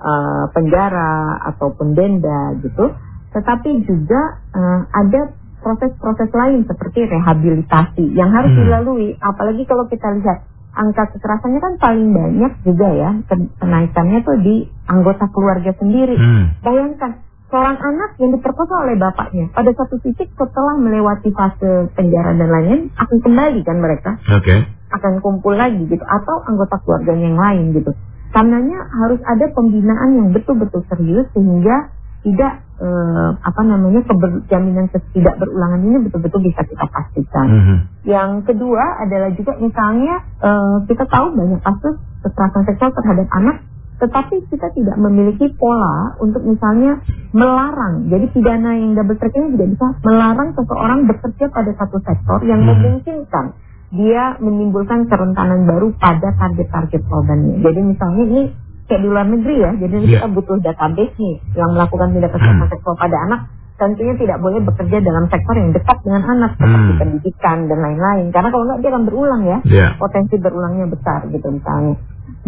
uh, 0.00 0.44
penjara 0.56 1.12
ataupun 1.52 1.92
denda 1.92 2.56
gitu, 2.64 2.96
tetapi 3.36 3.84
juga 3.84 4.40
uh, 4.56 4.88
ada 4.88 5.36
proses-proses 5.60 6.32
lain 6.32 6.64
seperti 6.64 7.04
rehabilitasi 7.04 8.08
yang 8.16 8.32
harus 8.32 8.56
hmm. 8.56 8.60
dilalui. 8.64 9.20
Apalagi 9.20 9.68
kalau 9.68 9.84
kita 9.84 10.16
lihat 10.16 10.48
angka 10.78 11.10
kekerasannya 11.10 11.58
kan 11.58 11.74
paling 11.82 12.08
banyak 12.14 12.52
juga 12.62 12.88
ya 12.94 13.10
kenaikannya 13.58 14.22
tuh 14.22 14.38
di 14.38 14.70
anggota 14.86 15.26
keluarga 15.34 15.74
sendiri. 15.74 16.14
Hmm. 16.14 16.54
Bayangkan 16.62 17.26
seorang 17.50 17.78
anak 17.80 18.10
yang 18.22 18.30
diperkosa 18.36 18.74
oleh 18.86 18.96
bapaknya 19.00 19.50
pada 19.50 19.74
satu 19.74 19.98
titik 20.04 20.30
setelah 20.38 20.78
melewati 20.78 21.34
fase 21.34 21.90
penjara 21.96 22.36
dan 22.36 22.48
lainnya 22.48 22.78
akan 22.94 23.18
kembali 23.18 23.60
kan 23.66 23.76
mereka. 23.82 24.10
Okay. 24.22 24.68
Akan 24.94 25.20
kumpul 25.20 25.58
lagi 25.58 25.82
gitu 25.84 26.04
atau 26.04 26.46
anggota 26.46 26.80
keluarganya 26.86 27.26
yang 27.28 27.40
lain 27.40 27.64
gitu. 27.76 27.92
Karenanya 28.28 28.86
harus 28.92 29.20
ada 29.24 29.48
pembinaan 29.56 30.10
yang 30.14 30.28
betul-betul 30.36 30.84
serius 30.92 31.26
sehingga 31.32 31.92
tidak 32.26 32.52
eh, 32.82 33.30
apa 33.38 33.62
namanya 33.62 34.02
keber, 34.02 34.42
jaminan 34.50 34.90
tidak 34.90 35.34
berulangan 35.38 35.80
ini 35.86 35.98
betul-betul 36.02 36.40
bisa 36.42 36.62
kita 36.66 36.84
pastikan. 36.90 37.46
Mm 37.46 37.62
-hmm. 37.62 37.78
Yang 38.06 38.30
kedua 38.50 38.84
adalah 39.06 39.30
juga 39.34 39.52
misalnya 39.62 40.14
eh, 40.42 40.76
kita 40.90 41.04
tahu 41.06 41.26
banyak 41.34 41.60
kasus 41.62 41.94
kekerasan 42.26 42.62
seksual 42.66 42.90
terhadap 42.90 43.26
anak, 43.30 43.56
tetapi 44.02 44.36
kita 44.50 44.68
tidak 44.74 44.96
memiliki 44.98 45.46
pola 45.54 46.18
untuk 46.18 46.42
misalnya 46.42 46.98
melarang. 47.30 48.10
Jadi 48.10 48.26
pidana 48.34 48.74
yang 48.74 48.98
double 48.98 49.18
track 49.18 49.34
ini 49.38 49.54
tidak 49.54 49.68
bisa 49.78 49.86
melarang 50.02 50.48
seseorang 50.58 51.00
bekerja 51.06 51.46
pada 51.54 51.70
satu 51.78 51.98
sektor 52.02 52.38
yang 52.42 52.62
mm 52.62 52.66
-hmm. 52.66 52.78
memungkinkan 52.82 53.46
dia 53.88 54.36
menimbulkan 54.36 55.08
kerentanan 55.08 55.64
baru 55.64 55.96
pada 55.96 56.36
target-target 56.36 57.08
korbannya. 57.08 57.64
Jadi 57.64 57.80
misalnya 57.80 58.24
ini 58.28 58.42
kayak 58.88 59.02
di 59.04 59.08
luar 59.08 59.26
negeri 59.28 59.56
ya. 59.60 59.70
Jadi 59.76 59.96
yeah. 60.08 60.10
kita 60.24 60.26
butuh 60.32 60.56
database 60.64 61.14
nih 61.20 61.36
yang 61.54 61.70
melakukan 61.76 62.08
tindak 62.16 62.32
kekerasan 62.32 62.64
hmm. 62.64 62.72
seksual 62.72 62.96
pada 62.96 63.18
anak. 63.28 63.40
Tentunya 63.78 64.14
tidak 64.18 64.42
boleh 64.42 64.58
bekerja 64.66 64.98
dalam 64.98 65.30
sektor 65.30 65.54
yang 65.54 65.70
dekat 65.70 66.02
dengan 66.02 66.22
anak 66.26 66.58
seperti 66.58 66.90
hmm. 66.90 66.98
pendidikan 66.98 67.58
dan 67.70 67.78
lain-lain. 67.78 68.26
Karena 68.34 68.48
kalau 68.50 68.64
nggak 68.66 68.80
dia 68.82 68.90
akan 68.90 69.04
berulang 69.06 69.42
ya. 69.46 69.58
Yeah. 69.68 69.90
Potensi 70.00 70.34
berulangnya 70.40 70.86
besar 70.90 71.28
gitu 71.30 71.46
misalnya. 71.46 71.94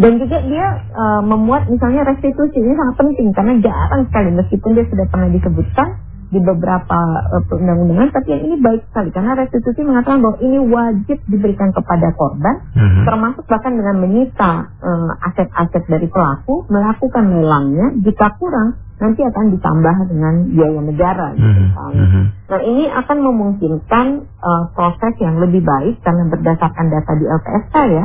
Dan 0.00 0.16
juga 0.16 0.38
dia 0.48 0.66
uh, 0.96 1.22
memuat 1.22 1.68
misalnya 1.68 2.08
restitusi 2.08 2.56
ini 2.56 2.72
sangat 2.72 2.94
penting 3.04 3.28
karena 3.36 3.54
jarang 3.60 4.02
sekali 4.08 4.30
meskipun 4.32 4.70
dia 4.72 4.84
sudah 4.88 5.06
pernah 5.12 5.28
disebutkan 5.28 5.88
di 6.30 6.38
beberapa 6.38 6.98
uh, 7.34 7.42
perundang-undangan, 7.50 8.14
tapi 8.14 8.28
yang 8.30 8.42
ini 8.46 8.56
baik 8.62 8.86
sekali 8.90 9.10
karena 9.10 9.34
restitusi 9.34 9.82
mengatakan 9.82 10.22
bahwa 10.22 10.38
ini 10.38 10.58
wajib 10.62 11.18
diberikan 11.26 11.74
kepada 11.74 12.14
korban, 12.14 12.70
mm-hmm. 12.70 13.02
termasuk 13.02 13.44
bahkan 13.50 13.74
dengan 13.74 13.98
menyita 13.98 14.70
uh, 14.78 15.26
aset-aset 15.26 15.90
dari 15.90 16.06
pelaku, 16.06 16.70
melakukan 16.70 17.24
lelangnya, 17.34 17.98
jika 18.06 18.38
kurang 18.38 18.78
nanti 19.02 19.26
akan 19.26 19.46
ditambah 19.58 19.96
dengan 20.06 20.34
biaya 20.54 20.80
negara. 20.86 21.26
Mm-hmm. 21.34 21.68
mm-hmm. 21.74 22.24
Nah 22.46 22.60
ini 22.62 22.84
akan 22.86 23.18
memungkinkan 23.26 24.06
uh, 24.38 24.64
proses 24.70 25.14
yang 25.18 25.42
lebih 25.42 25.66
baik 25.66 25.98
karena 26.06 26.30
berdasarkan 26.30 26.86
data 26.94 27.12
di 27.18 27.26
LPSK 27.26 27.76
ya, 27.90 28.04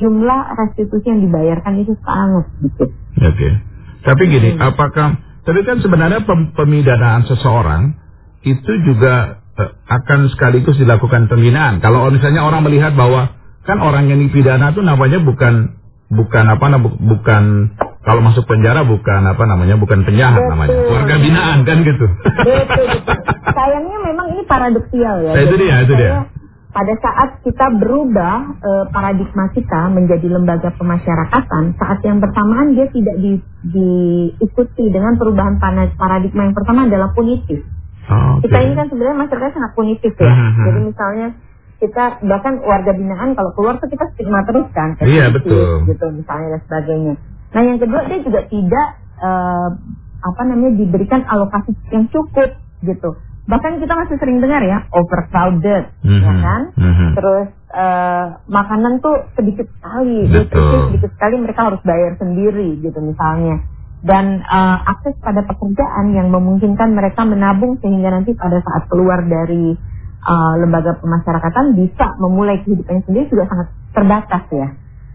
jumlah 0.00 0.40
restitusi 0.56 1.12
yang 1.12 1.20
dibayarkan 1.20 1.84
itu 1.84 1.92
sangat 2.00 2.48
sedikit. 2.56 2.88
Oke. 3.20 3.36
Okay. 3.36 3.52
Tapi 4.06 4.22
gini, 4.30 4.54
hmm. 4.54 4.62
apakah 4.62 5.25
tapi 5.46 5.62
kan 5.62 5.78
sebenarnya 5.78 6.26
pem 6.26 6.50
pemidanaan 6.58 7.22
seseorang 7.30 7.94
itu 8.42 8.72
juga 8.82 9.38
uh, 9.54 9.70
akan 9.86 10.26
sekaligus 10.34 10.74
dilakukan 10.74 11.30
pembinaan. 11.30 11.78
Kalau 11.78 12.10
misalnya 12.10 12.42
orang 12.42 12.66
melihat 12.66 12.98
bahwa 12.98 13.30
kan 13.62 13.78
orang 13.78 14.10
yang 14.10 14.18
dipidana 14.18 14.74
itu 14.74 14.82
namanya 14.82 15.22
bukan 15.22 15.78
bukan 16.10 16.44
apa 16.50 16.66
bukan 16.82 17.42
kalau 18.02 18.22
masuk 18.22 18.46
penjara 18.46 18.82
bukan 18.86 19.22
apa 19.26 19.42
namanya 19.46 19.74
bukan 19.78 20.06
penjahat 20.06 20.38
betul. 20.38 20.50
namanya 20.50 20.78
warga 20.90 21.14
binaan 21.22 21.58
kan 21.62 21.78
gitu. 21.86 22.06
Betul, 22.06 22.62
betul. 22.66 22.86
Sayangnya 23.56 23.98
memang 24.02 24.26
ini 24.34 24.42
paradoksial 24.50 25.16
ya. 25.26 25.32
Nah, 25.34 25.42
itu 25.46 25.54
dia, 25.58 25.76
itu 25.86 25.94
dia 25.94 26.12
pada 26.76 26.92
saat 27.00 27.40
kita 27.40 27.72
berubah 27.80 28.60
e, 28.60 28.70
paradigma 28.92 29.48
kita 29.56 29.88
menjadi 29.88 30.28
lembaga 30.28 30.68
pemasyarakatan, 30.76 31.72
saat 31.80 32.04
yang 32.04 32.20
bersamaan 32.20 32.76
dia 32.76 32.84
tidak 32.92 33.16
di, 33.16 33.40
diikuti 33.64 34.84
dengan 34.92 35.16
perubahan 35.16 35.56
paradigma 35.96 36.52
yang 36.52 36.52
pertama 36.52 36.84
adalah 36.84 37.16
punitif. 37.16 37.64
Oh, 38.12 38.36
okay. 38.36 38.52
Kita 38.52 38.56
ini 38.60 38.74
kan 38.76 38.86
sebenarnya 38.92 39.16
masyarakat 39.24 39.50
sangat 39.56 39.72
punitif 39.72 40.12
ya. 40.20 40.28
Uh 40.28 40.36
-huh. 40.36 40.64
Jadi 40.68 40.80
misalnya 40.84 41.28
kita 41.80 42.04
bahkan 42.28 42.54
warga 42.60 42.92
binaan 42.92 43.32
kalau 43.32 43.56
keluar 43.56 43.80
tuh 43.80 43.88
kita 43.88 44.04
stigma 44.12 44.44
terus 44.44 44.68
kan. 44.76 45.00
Iya 45.00 45.32
betul. 45.32 45.88
Gitu 45.88 46.06
misalnya 46.12 46.60
dan 46.60 46.62
sebagainya. 46.68 47.14
Nah 47.56 47.62
yang 47.64 47.78
kedua 47.80 48.04
dia 48.04 48.20
juga 48.20 48.40
tidak 48.52 48.88
e, 49.16 49.30
apa 50.20 50.42
namanya 50.44 50.76
diberikan 50.76 51.24
alokasi 51.24 51.72
yang 51.88 52.04
cukup 52.12 52.52
gitu 52.84 53.16
bahkan 53.46 53.78
kita 53.78 53.94
masih 53.94 54.16
sering 54.18 54.42
dengar 54.42 54.58
ya 54.62 54.90
overcrowded 54.90 55.94
mm-hmm. 56.02 56.22
ya 56.22 56.34
kan 56.42 56.62
mm-hmm. 56.74 57.10
terus 57.14 57.48
uh, 57.70 58.26
makanan 58.50 58.98
tuh 58.98 59.22
sedikit 59.38 59.70
sekali 59.70 60.26
nutrisi 60.26 60.76
sedikit 60.90 61.10
sekali 61.14 61.34
mereka 61.38 61.70
harus 61.70 61.80
bayar 61.86 62.18
sendiri 62.18 62.82
gitu 62.82 62.98
misalnya 62.98 63.62
dan 64.02 64.42
uh, 64.42 64.82
akses 64.90 65.14
pada 65.22 65.46
pekerjaan 65.46 66.14
yang 66.14 66.28
memungkinkan 66.34 66.94
mereka 66.94 67.22
menabung 67.22 67.78
sehingga 67.78 68.12
nanti 68.12 68.34
pada 68.34 68.58
saat 68.60 68.90
keluar 68.90 69.22
dari 69.22 69.78
uh, 70.26 70.54
lembaga 70.58 70.98
pemasyarakatan 70.98 71.78
bisa 71.78 72.18
memulai 72.18 72.60
kehidupannya 72.66 73.02
sendiri 73.06 73.30
juga 73.30 73.46
sangat 73.46 73.68
terbatas 73.94 74.44
ya 74.50 74.68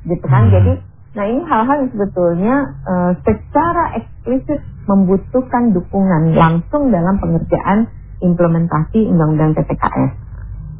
gitu 0.07 0.25
kan 0.31 0.47
mm-hmm. 0.47 0.55
jadi 0.55 0.73
nah 1.11 1.27
ini 1.27 1.43
hal-hal 1.43 1.77
yang 1.83 1.91
sebetulnya 1.91 2.55
uh, 2.87 3.11
secara 3.27 3.99
eksplisit 3.99 4.63
membutuhkan 4.87 5.75
dukungan 5.75 6.31
langsung 6.31 6.87
dalam 6.95 7.19
pengerjaan 7.19 7.91
implementasi 8.21 9.09
undang-undang 9.09 9.57
TPKS. 9.57 10.20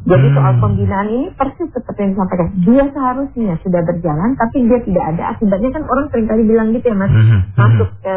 Jadi 0.02 0.28
hmm. 0.34 0.36
soal 0.38 0.54
pembinaan 0.58 1.08
ini 1.14 1.28
persis 1.38 1.70
seperti 1.70 2.00
yang 2.02 2.12
disampaikan. 2.18 2.48
Dia 2.66 2.84
seharusnya 2.90 3.54
sudah 3.62 3.82
berjalan, 3.86 4.30
tapi 4.34 4.58
dia 4.66 4.80
tidak 4.82 5.06
ada. 5.14 5.24
Akibatnya 5.38 5.70
kan 5.78 5.84
orang 5.86 6.06
sering 6.10 6.26
kali 6.26 6.44
bilang 6.50 6.74
gitu 6.74 6.86
ya 6.90 6.98
mas, 6.98 7.12
hmm. 7.14 7.26
hmm. 7.30 7.42
masuk 7.54 7.90
ke 8.02 8.16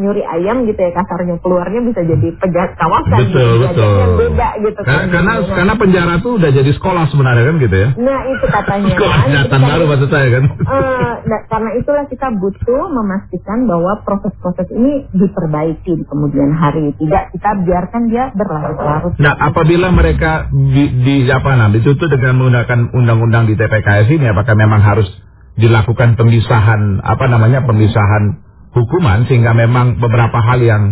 nyuri 0.00 0.22
ayam 0.24 0.64
gitu 0.64 0.80
ya 0.80 0.90
kasarnya, 0.96 1.36
keluarnya 1.44 1.80
bisa 1.84 2.00
jadi 2.00 2.28
penjahat 2.40 2.72
kawasan. 2.80 3.18
Betul, 3.28 3.50
gitu, 3.60 3.64
betul. 3.68 3.92
Yang 3.92 4.14
beda 4.16 4.48
gitu. 4.64 4.80
Karena, 4.80 4.96
kan, 4.96 5.08
karena, 5.12 5.32
gitu. 5.36 5.52
karena 5.52 5.74
penjara 5.76 6.14
tuh 6.24 6.32
udah 6.40 6.50
jadi 6.50 6.70
sekolah 6.72 7.04
sebenarnya 7.12 7.44
kan 7.44 7.56
gitu 7.60 7.76
ya. 7.76 7.88
Nah 8.00 8.20
itu 8.24 8.46
katanya. 8.48 8.88
sekolah 8.96 9.18
kejahatan 9.28 9.60
baru 9.60 9.84
maksud 9.84 10.08
saya 10.08 10.28
kan. 10.32 10.42
Uh, 10.48 11.12
nah, 11.28 11.40
karena 11.52 11.70
itulah 11.76 12.04
kita 12.08 12.28
butuh 12.40 12.84
memastikan 12.88 13.58
bahwa 13.68 13.92
proses-proses 14.00 14.68
ini 14.72 15.04
diperbaiki 15.12 15.92
di 15.92 16.04
kemudian 16.08 16.56
hari. 16.56 16.96
Tidak 16.96 17.36
kita 17.36 17.50
biarkan 17.68 18.02
dia 18.08 18.32
berlarut-larut. 18.32 19.12
Nah 19.20 19.36
apabila 19.36 19.92
mereka 19.92 20.48
di, 20.48 20.84
di 21.04 21.17
apa 21.26 21.58
nah 21.58 21.68
ditutup 21.74 22.06
dengan 22.06 22.38
menggunakan 22.38 22.94
undang-undang 22.94 23.50
di 23.50 23.58
TPKS 23.58 24.06
ini 24.14 24.30
apakah 24.30 24.54
memang 24.54 24.78
harus 24.78 25.10
dilakukan 25.58 26.14
pemisahan 26.14 27.02
apa 27.02 27.26
namanya 27.26 27.66
pemisahan 27.66 28.38
hukuman 28.70 29.26
sehingga 29.26 29.56
memang 29.58 29.98
beberapa 29.98 30.38
hal 30.38 30.62
yang 30.62 30.82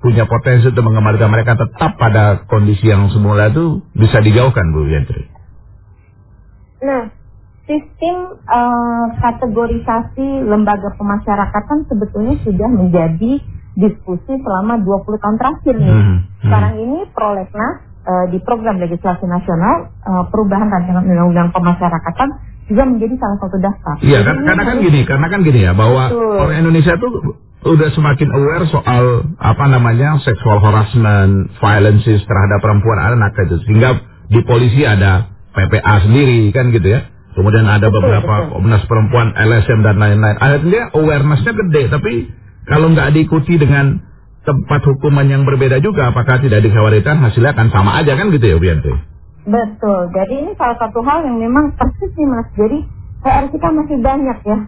punya 0.00 0.28
potensi 0.28 0.68
untuk 0.68 0.84
mengembalikan 0.84 1.32
mereka 1.32 1.56
tetap 1.56 1.96
pada 1.96 2.44
kondisi 2.44 2.88
yang 2.88 3.08
semula 3.08 3.48
itu 3.48 3.80
bisa 3.96 4.20
dijauhkan 4.20 4.68
Bu 4.72 4.84
Yentri. 4.84 5.24
Nah, 6.84 7.08
sistem 7.64 8.36
uh, 8.44 9.06
kategorisasi 9.16 10.44
lembaga 10.44 10.92
pemasyarakatan 11.00 11.88
sebetulnya 11.88 12.36
sudah 12.44 12.68
menjadi 12.68 13.40
diskusi 13.80 14.32
selama 14.44 14.84
20 14.84 15.22
tahun 15.24 15.36
terakhir 15.40 15.74
nih. 15.80 15.88
Hmm, 15.88 16.04
hmm. 16.04 16.20
Sekarang 16.44 16.74
ini 16.76 17.00
prolegnas 17.16 17.76
uh, 18.04 18.26
di 18.30 18.38
program 18.44 18.78
legislasi 18.78 19.24
nasional 19.26 19.90
uh, 20.04 20.24
perubahan 20.28 20.68
rancangan 20.68 21.04
undang-undang 21.04 21.48
pemasyarakatan 21.50 22.28
juga 22.64 22.82
menjadi 22.88 23.14
salah 23.20 23.38
satu 23.44 23.56
dasar. 23.60 23.96
Iya 24.00 24.20
kan 24.24 24.36
karena 24.40 24.62
kan 24.64 24.76
gini, 24.80 25.00
karena 25.04 25.26
kan 25.28 25.40
gini 25.44 25.60
ya 25.64 25.72
bahwa 25.76 26.08
Betul. 26.08 26.36
orang 26.40 26.56
Indonesia 26.64 26.94
tuh 26.96 27.12
udah 27.64 27.88
semakin 27.96 28.28
aware 28.32 28.66
soal 28.68 29.04
apa 29.40 29.64
namanya 29.68 30.20
sexual 30.20 30.60
harassment, 30.60 31.48
violence 31.60 32.04
terhadap 32.04 32.58
perempuan 32.60 33.00
anak 33.00 33.36
itu 33.40 33.56
sehingga 33.68 34.00
di 34.28 34.40
polisi 34.44 34.84
ada 34.84 35.28
PPA 35.52 35.94
sendiri 36.04 36.52
kan 36.52 36.72
gitu 36.72 36.88
ya. 36.88 37.08
Kemudian 37.34 37.66
ada 37.66 37.90
betul, 37.90 37.98
beberapa 37.98 38.54
komnas 38.54 38.86
perempuan, 38.86 39.34
LSM 39.34 39.82
dan 39.82 39.98
lain-lain. 39.98 40.38
Akhirnya 40.38 40.94
awarenessnya 40.94 41.52
gede, 41.66 41.90
tapi 41.90 42.30
kalau 42.70 42.94
nggak 42.94 43.10
diikuti 43.10 43.58
dengan 43.58 43.98
tempat 44.44 44.80
hukuman 44.84 45.24
yang 45.24 45.42
berbeda 45.48 45.80
juga, 45.80 46.12
apakah 46.12 46.38
tidak 46.40 46.60
dikhawatirkan 46.62 47.20
hasilnya 47.20 47.56
akan 47.56 47.68
sama 47.72 47.98
aja 47.98 48.12
kan 48.14 48.28
gitu 48.28 48.44
ya 48.44 48.56
Bianti? 48.60 48.92
Betul, 49.44 50.08
jadi 50.12 50.34
ini 50.40 50.52
salah 50.56 50.76
satu 50.80 51.04
hal 51.04 51.24
yang 51.24 51.36
memang 51.36 51.76
persis 51.76 52.12
nih 52.16 52.28
mas, 52.28 52.48
jadi 52.56 52.78
PR 53.24 53.44
kita 53.52 53.68
masih 53.72 53.96
banyak 54.00 54.38
ya, 54.44 54.58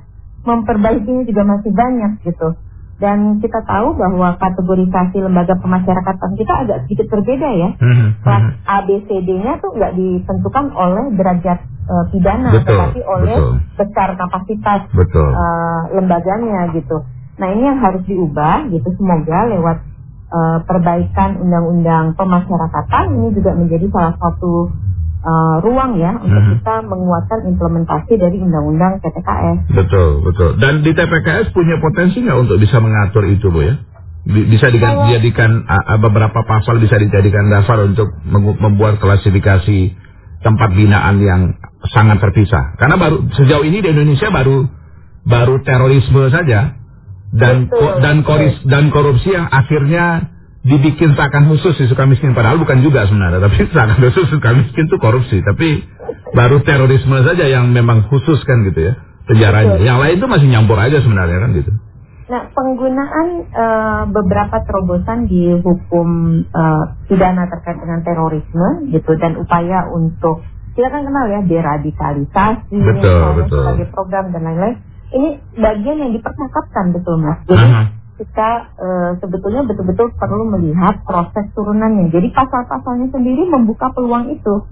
memperbaikinya 0.45 1.25
juga 1.25 1.43
masih 1.45 1.73
banyak 1.73 2.13
gitu. 2.25 2.49
Dan 2.97 3.45
kita 3.45 3.61
tahu 3.69 3.93
bahwa 3.93 4.41
kategorisasi 4.41 5.21
lembaga 5.21 5.53
pemasyarakatan 5.61 6.33
kita 6.33 6.53
agak 6.65 6.79
sedikit 6.89 7.13
berbeda 7.13 7.49
ya. 7.53 7.71
Mm-hmm. 7.77 8.09
Kelas 8.25 8.45
mhm. 8.49 8.57
ABCD-nya 8.65 9.53
tuh 9.61 9.77
nggak 9.77 9.93
ditentukan 10.01 10.73
oleh 10.73 11.05
derajat 11.13 11.59
uh, 11.93 12.05
pidana, 12.09 12.57
betul, 12.57 12.73
tetapi 12.73 13.01
oleh 13.05 13.37
betul. 13.37 13.53
besar 13.77 14.09
kapasitas 14.17 14.81
betul. 14.97 15.29
Uh, 15.29 15.81
lembaganya 15.93 16.73
gitu. 16.73 17.05
Nah 17.37 17.49
ini 17.53 17.63
yang 17.69 17.79
harus 17.85 18.03
diubah 18.09 18.73
gitu 18.73 18.89
semoga 18.97 19.45
lewat 19.53 19.77
uh, 20.33 20.59
perbaikan 20.65 21.37
undang-undang 21.41 22.17
pemasyarakatan 22.17 23.05
ini 23.13 23.29
juga 23.37 23.53
menjadi 23.53 23.87
salah 23.93 24.15
satu 24.17 24.73
uh, 25.21 25.57
ruang 25.61 26.01
ya 26.01 26.17
untuk 26.17 26.43
hmm. 26.43 26.53
kita 26.59 26.75
menguatkan 26.89 27.41
implementasi 27.45 28.13
dari 28.17 28.37
undang-undang 28.41 28.99
TPKS. 29.05 29.59
Betul 29.69 30.25
betul. 30.25 30.51
Dan 30.57 30.81
di 30.81 30.97
TPKS 30.97 31.53
punya 31.53 31.77
potensi 31.79 32.25
nggak 32.25 32.39
untuk 32.41 32.57
bisa 32.57 32.81
mengatur 32.81 33.29
itu 33.29 33.53
bu 33.53 33.61
ya? 33.63 33.75
Bisa 34.27 34.75
dijadikan 34.75 35.63
beberapa 36.03 36.43
pasal 36.43 36.83
bisa 36.83 36.99
dijadikan 36.99 37.47
dasar 37.47 37.79
untuk 37.87 38.11
membuat 38.59 38.99
klasifikasi 38.99 39.95
tempat 40.43 40.75
binaan 40.75 41.23
yang 41.23 41.43
sangat 41.95 42.19
terpisah. 42.19 42.75
Karena 42.75 42.99
baru 42.99 43.31
sejauh 43.31 43.63
ini 43.63 43.79
di 43.79 43.89
Indonesia 43.95 44.27
baru 44.35 44.67
baru 45.23 45.63
terorisme 45.63 46.27
saja 46.35 46.75
dan 47.35 47.67
Betul. 47.67 48.03
dan 48.03 48.17
koris 48.23 48.57
dan 48.67 48.91
korupsi 48.95 49.35
yang 49.35 49.47
akhirnya 49.51 50.31
dibikin 50.67 51.15
seakan 51.15 51.47
khusus 51.51 51.79
si 51.79 51.87
suka 51.87 52.07
miskin 52.11 52.35
padahal 52.35 52.59
bukan 52.59 52.83
juga 52.83 53.07
sebenarnya 53.07 53.43
tapi 53.43 53.67
seakan 53.75 53.99
khusus 54.03 54.27
suka 54.31 54.51
miskin 54.55 54.87
itu 54.91 54.97
korupsi 54.99 55.43
tapi 55.43 55.87
baru 56.35 56.63
terorisme 56.63 57.23
saja 57.23 57.47
yang 57.47 57.71
memang 57.71 58.07
khusus 58.11 58.43
kan 58.47 58.67
gitu 58.67 58.93
ya 58.93 58.93
penjaranya 59.27 59.79
yang 59.83 59.99
lain 59.99 60.19
itu 60.19 60.27
masih 60.27 60.49
nyampur 60.51 60.79
aja 60.79 61.03
sebenarnya 61.03 61.39
kan 61.43 61.53
gitu 61.55 61.73
Nah, 62.27 62.51
penggunaan 62.51 63.29
uh, 63.55 64.03
beberapa 64.11 64.59
terobosan 64.67 65.31
di 65.31 65.47
hukum 65.63 66.43
uh, 66.51 66.85
pidana 67.07 67.47
terkait 67.47 67.79
dengan 67.79 68.03
terorisme 68.03 68.91
gitu 68.91 69.15
dan 69.15 69.39
upaya 69.39 69.87
untuk 69.95 70.43
kita 70.75 70.91
kan 70.91 71.07
kenal 71.07 71.31
ya 71.31 71.41
deradikalisasi 71.47 72.77
betul, 72.83 73.47
betul. 73.47 73.63
sebagai 73.63 73.87
program 73.95 74.35
dan 74.35 74.43
lain-lain. 74.43 74.77
Ini 75.15 75.29
bagian 75.55 75.97
yang 76.03 76.13
dipercakapkan 76.17 76.95
betul 76.97 77.23
mas. 77.23 77.39
Jadi 77.47 77.63
uh 77.63 77.71
-huh 77.71 77.87
kita 78.17 78.51
e, 78.81 78.89
sebetulnya 79.21 79.63
betul-betul 79.69 80.09
perlu 80.17 80.49
melihat 80.57 81.05
proses 81.05 81.53
turunannya. 81.53 82.09
Jadi 82.09 82.33
pasal-pasalnya 82.33 83.13
sendiri 83.13 83.45
membuka 83.45 83.93
peluang 83.93 84.33
itu. 84.33 84.65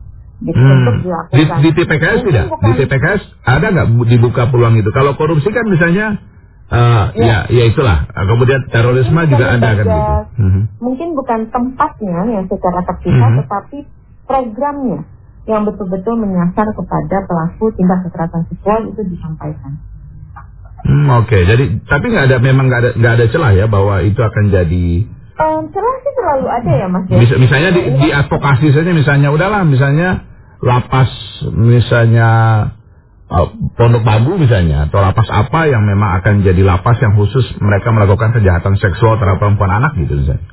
Gitu, 0.45 0.59
hmm. 0.59 0.77
untuk 0.83 0.97
dilakukan. 1.07 1.37
Di, 1.39 1.45
di 1.63 1.71
TPKS 1.79 2.21
tidak? 2.27 2.45
Bukan, 2.51 2.67
di 2.67 2.73
TPKS 2.83 3.23
ada 3.47 3.67
nggak 3.71 3.89
dibuka 4.11 4.43
peluang 4.51 4.75
itu? 4.81 4.91
Kalau 4.91 5.15
korupsi 5.15 5.53
kan 5.53 5.69
misalnya 5.69 6.33
Uh, 6.65 7.13
ya. 7.13 7.45
ya, 7.45 7.61
ya 7.61 7.65
itulah. 7.69 8.09
Kemudian 8.09 8.65
terorisme 8.73 9.13
mungkin 9.13 9.37
juga 9.37 9.53
ada 9.53 9.69
kan 9.77 9.85
gitu. 9.85 10.01
Hmm. 10.41 10.63
Mungkin 10.81 11.09
bukan 11.13 11.41
tempatnya 11.53 12.25
yang 12.25 12.49
secara 12.49 12.81
terpisah, 12.89 13.31
hmm. 13.31 13.39
tetapi 13.45 13.79
programnya 14.25 15.05
yang 15.45 15.69
betul-betul 15.69 16.17
menyasar 16.17 16.73
kepada 16.73 17.17
pelaku 17.29 17.69
tindak 17.77 18.09
kekerasan 18.09 18.49
seksual 18.49 18.81
itu 18.89 19.01
disampaikan. 19.13 19.77
Hmm, 20.85 21.09
Oke, 21.17 21.33
okay. 21.33 21.43
jadi 21.49 21.65
tapi 21.89 22.13
nggak 22.13 22.25
ada 22.29 22.37
memang 22.45 22.69
nggak 22.69 22.81
ada 22.81 22.91
nggak 22.93 23.13
ada 23.17 23.27
celah 23.33 23.53
ya 23.57 23.67
bahwa 23.73 24.05
itu 24.05 24.21
akan 24.21 24.53
jadi 24.53 24.89
um, 25.41 25.63
celah 25.73 25.97
sih 26.05 26.13
selalu 26.13 26.47
ada 26.47 26.73
ya 26.77 26.87
mas. 26.93 27.05
Ya? 27.09 27.17
Mis, 27.19 27.31
misalnya 27.41 27.71
di, 27.73 27.83
di 28.05 28.09
advokasi 28.13 28.69
saja 28.71 28.91
misalnya 28.93 29.29
udahlah 29.33 29.65
misalnya 29.65 30.29
lapas 30.61 31.11
misalnya 31.57 32.29
uh, 33.33 33.49
pondok 33.81 34.05
bambu 34.05 34.37
misalnya 34.37 34.89
atau 34.89 35.01
lapas 35.01 35.29
apa 35.33 35.73
yang 35.73 35.89
memang 35.89 36.21
akan 36.23 36.45
jadi 36.45 36.63
lapas 36.63 37.01
yang 37.01 37.17
khusus 37.17 37.45
mereka 37.61 37.91
melakukan 37.91 38.37
kejahatan 38.37 38.77
seksual 38.79 39.17
terhadap 39.17 39.41
perempuan 39.41 39.73
anak 39.73 39.97
gitu 39.99 40.21
misalnya. 40.21 40.53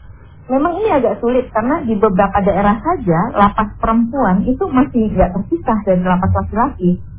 Memang 0.51 0.83
ini 0.83 0.89
agak 0.91 1.23
sulit 1.23 1.47
karena 1.55 1.79
di 1.83 1.95
beberapa 1.95 2.43
daerah 2.43 2.75
saja 2.83 3.19
lapas 3.35 3.71
perempuan 3.79 4.43
itu 4.43 4.63
masih 4.67 5.11
nggak 5.11 5.31
terpisah 5.31 5.79
dari 5.87 6.03
lapas 6.03 6.31
laki-laki 6.39 7.10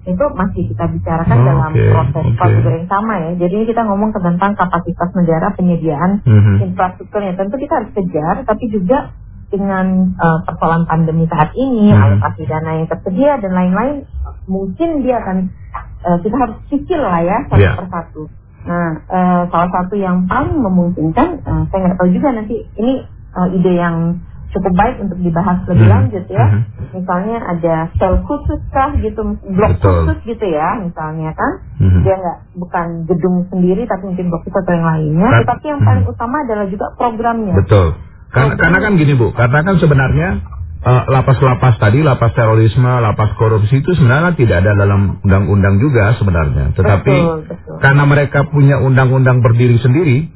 itu 0.00 0.24
masih 0.32 0.64
kita 0.72 0.84
bicarakan 0.88 1.36
oh, 1.36 1.44
dalam 1.44 1.72
okay, 1.76 1.92
proses 1.92 2.24
okay. 2.24 2.36
prosedur 2.40 2.72
yang 2.72 2.88
sama 2.88 3.14
ya. 3.20 3.30
Jadi 3.36 3.56
kita 3.68 3.82
ngomong 3.84 4.10
tentang 4.16 4.52
kapasitas 4.56 5.10
negara 5.12 5.52
penyediaan 5.52 6.24
mm 6.24 6.40
-hmm. 6.40 6.56
infrastrukturnya. 6.72 7.36
Tentu 7.36 7.60
kita 7.60 7.72
harus 7.84 7.92
kejar, 7.92 8.36
tapi 8.48 8.64
juga 8.72 9.12
dengan 9.52 10.16
uh, 10.16 10.40
persoalan 10.48 10.88
pandemi 10.88 11.28
saat 11.28 11.52
ini, 11.52 11.92
mm 11.92 11.96
-hmm. 11.96 12.04
alokasi 12.16 12.42
dana 12.48 12.70
yang 12.80 12.88
tersedia 12.88 13.32
dan 13.44 13.52
lain-lain, 13.52 13.96
mungkin 14.48 15.04
dia 15.04 15.20
akan 15.20 15.52
uh, 16.08 16.18
kita 16.24 16.36
harus 16.38 16.56
cicil 16.72 17.00
lah 17.04 17.20
ya 17.20 17.38
satu 17.52 17.60
yeah. 17.60 17.76
persatu. 17.76 18.22
Nah, 18.60 18.88
uh, 19.08 19.42
salah 19.52 19.70
satu 19.72 19.94
yang 20.00 20.24
paling 20.28 20.56
memungkinkan, 20.60 21.44
uh, 21.44 21.64
saya 21.68 21.78
nggak 21.80 21.96
tahu 22.00 22.08
juga 22.12 22.28
nanti 22.40 22.56
ini 22.80 23.04
uh, 23.36 23.48
ide 23.52 23.72
yang 23.76 24.20
cukup 24.50 24.72
baik 24.74 24.96
untuk 24.98 25.18
dibahas 25.22 25.62
lebih 25.70 25.86
hmm. 25.86 25.94
lanjut 25.94 26.24
ya. 26.26 26.46
Hmm. 26.46 26.62
Misalnya 26.90 27.36
ada 27.38 27.74
sel 27.96 28.14
khusus 28.26 28.60
kah 28.74 28.90
gitu, 28.98 29.38
blok 29.46 29.78
Betul. 29.78 30.10
khusus 30.10 30.18
gitu 30.26 30.46
ya, 30.50 30.78
misalnya 30.82 31.30
kan. 31.38 31.52
Hmm. 31.78 32.02
Dia 32.02 32.14
nggak 32.18 32.38
bukan 32.58 32.86
gedung 33.06 33.36
sendiri 33.48 33.86
tapi 33.86 34.10
mungkin 34.10 34.26
blok 34.28 34.44
itu 34.46 34.56
atau 34.58 34.72
yang 34.74 34.86
lainnya. 34.86 35.28
Kan, 35.30 35.40
Tetapi 35.46 35.64
yang 35.70 35.80
paling 35.86 36.04
hmm. 36.04 36.12
utama 36.12 36.36
adalah 36.42 36.66
juga 36.66 36.86
programnya. 36.98 37.54
Betul. 37.62 37.86
Karena, 38.30 38.54
karena 38.54 38.78
kan 38.78 38.92
gini 38.94 39.12
Bu, 39.18 39.34
karena 39.34 39.58
kan 39.66 39.74
sebenarnya 39.82 40.28
eh, 40.86 41.02
lapas-lapas 41.10 41.74
uh, 41.74 41.80
tadi, 41.82 41.98
lapas 41.98 42.30
terorisme, 42.30 42.86
lapas 42.86 43.34
korupsi 43.34 43.82
itu 43.82 43.90
sebenarnya 43.98 44.38
tidak 44.38 44.62
ada 44.62 44.78
dalam 44.78 45.18
undang-undang 45.26 45.82
juga 45.82 46.14
sebenarnya. 46.14 46.70
Tetapi 46.78 47.10
betul, 47.10 47.38
betul. 47.50 47.74
karena 47.82 48.02
mereka 48.06 48.46
punya 48.46 48.78
undang-undang 48.78 49.42
berdiri 49.42 49.82
sendiri 49.82 50.30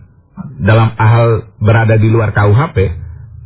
dalam 0.59 0.91
hal 0.99 1.55
berada 1.63 1.95
di 1.95 2.11
luar 2.11 2.35
KUHP, 2.35 3.04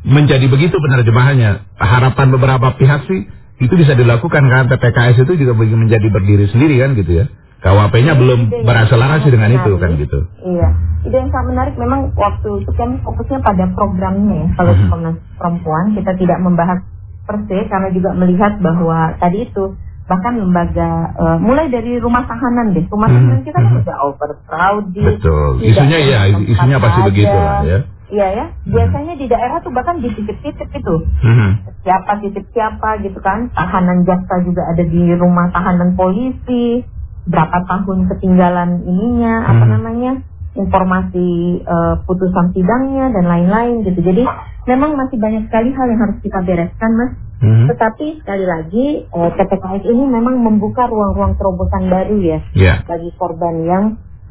menjadi 0.08 0.46
begitu 0.48 0.80
penerjemahannya. 0.80 1.76
Harapan 1.76 2.26
beberapa 2.32 2.74
pihak 2.80 3.04
sih 3.06 3.28
itu 3.60 3.74
bisa 3.76 3.92
dilakukan 3.92 4.42
kan 4.48 4.64
TPKS 4.72 5.28
itu 5.28 5.44
juga 5.44 5.52
menjadi 5.54 6.08
berdiri 6.08 6.48
sendiri 6.48 6.80
kan 6.80 6.96
gitu 6.96 7.12
ya. 7.22 7.26
KWP-nya 7.58 8.14
belum 8.14 8.54
berakselerasi 8.62 9.34
dengan 9.34 9.50
menarik. 9.50 9.66
itu 9.66 9.72
kan 9.82 9.90
gitu. 9.98 10.18
Iya. 10.46 10.68
Ide 11.10 11.16
yang 11.18 11.30
sangat 11.34 11.46
menarik 11.50 11.74
memang 11.74 12.14
waktu 12.14 12.62
itu 12.62 12.70
kan 12.78 13.02
fokusnya 13.02 13.38
pada 13.42 13.64
programnya 13.74 14.46
ya. 14.46 14.48
Kalau 14.56 14.72
hmm. 14.74 14.88
Komnas 14.88 15.16
Perempuan 15.34 15.84
kita 15.98 16.12
tidak 16.14 16.38
membahas 16.38 16.78
per 17.26 17.44
se 17.44 17.58
karena 17.68 17.88
juga 17.92 18.10
melihat 18.14 18.56
bahwa 18.62 19.12
tadi 19.20 19.44
itu 19.44 19.74
bahkan 20.08 20.40
lembaga 20.40 21.12
uh, 21.20 21.36
mulai 21.36 21.68
dari 21.68 22.00
rumah 22.00 22.24
tahanan 22.24 22.72
deh 22.72 22.88
rumah 22.88 23.12
tahanan 23.12 23.44
kita 23.44 23.60
kan 23.60 23.76
udah 23.76 23.96
overcrowded 24.08 25.04
betul 25.04 25.60
isunya 25.60 25.98
ya 26.00 26.20
isunya 26.32 26.80
pasti 26.80 27.00
begitu 27.04 27.36
lah 27.36 27.60
ya 27.68 27.84
Iya 28.08 28.26
ya, 28.32 28.46
biasanya 28.64 29.14
di 29.20 29.28
daerah 29.28 29.60
tuh 29.60 29.68
bahkan 29.68 30.00
dititip-titip 30.00 30.68
itu. 30.72 30.94
Hmm. 31.20 31.60
Siapa 31.84 32.24
titip 32.24 32.48
siapa 32.56 33.04
gitu 33.04 33.20
kan. 33.20 33.52
Tahanan 33.52 34.08
jaksa 34.08 34.40
juga 34.48 34.64
ada 34.64 34.80
di 34.80 35.12
rumah 35.12 35.52
tahanan 35.52 35.92
polisi. 35.92 36.80
Berapa 37.28 37.68
tahun 37.68 38.08
ketinggalan 38.08 38.88
ininya, 38.88 39.44
hmm. 39.44 39.50
apa 39.52 39.64
namanya, 39.68 40.12
informasi 40.56 41.60
uh, 41.68 42.00
putusan 42.08 42.56
sidangnya 42.56 43.12
dan 43.12 43.28
lain-lain 43.28 43.84
gitu. 43.84 44.00
Jadi 44.00 44.24
memang 44.64 44.96
masih 44.96 45.20
banyak 45.20 45.44
sekali 45.52 45.76
hal 45.76 45.86
yang 45.92 46.00
harus 46.08 46.18
kita 46.24 46.40
bereskan, 46.40 46.92
Mas. 46.96 47.12
Hmm. 47.44 47.68
Tetapi 47.68 48.24
sekali 48.24 48.44
lagi 48.48 48.86
uh, 49.12 49.28
eh, 49.28 49.32
PPKS 49.36 49.84
ini 49.84 50.04
memang 50.08 50.40
membuka 50.40 50.88
ruang-ruang 50.88 51.36
terobosan 51.36 51.86
baru 51.86 52.18
ya 52.18 52.42
yeah. 52.50 52.82
bagi 52.82 53.14
korban 53.14 53.62
yang 53.62 53.84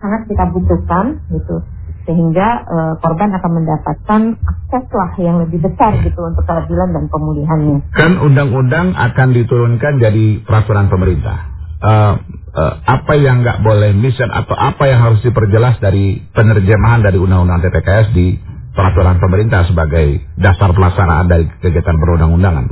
sangat 0.03 0.27
kita 0.27 0.43
butuhkan 0.51 1.23
gitu 1.31 1.63
sehingga 2.07 2.63
uh, 2.63 2.93
korban 3.03 3.35
akan 3.35 3.51
mendapatkan 3.51 4.21
akses 4.39 4.85
lah 4.95 5.11
yang 5.19 5.43
lebih 5.43 5.59
besar 5.59 5.99
gitu 5.99 6.23
untuk 6.23 6.47
keadilan 6.47 6.95
dan 6.95 7.11
pemulihannya. 7.11 7.83
Kan 7.91 8.15
undang-undang 8.23 8.95
akan 8.95 9.35
diturunkan 9.35 9.99
jadi 9.99 10.39
peraturan 10.47 10.87
pemerintah. 10.87 11.51
Uh, 11.77 12.15
uh, 12.55 12.73
apa 12.87 13.13
yang 13.19 13.43
nggak 13.43 13.59
boleh 13.59 13.91
mission 13.91 14.31
atau 14.31 14.55
apa 14.55 14.87
yang 14.87 15.03
harus 15.03 15.19
diperjelas 15.21 15.83
dari 15.83 16.23
penerjemahan 16.31 17.03
dari 17.03 17.19
undang-undang 17.19 17.59
TPKS 17.67 18.15
di 18.15 18.39
peraturan 18.71 19.19
pemerintah 19.19 19.67
sebagai 19.67 20.23
dasar 20.39 20.71
pelaksanaan 20.71 21.27
dari 21.27 21.43
kegiatan 21.59 21.99
perundang-undangan? 21.99 22.65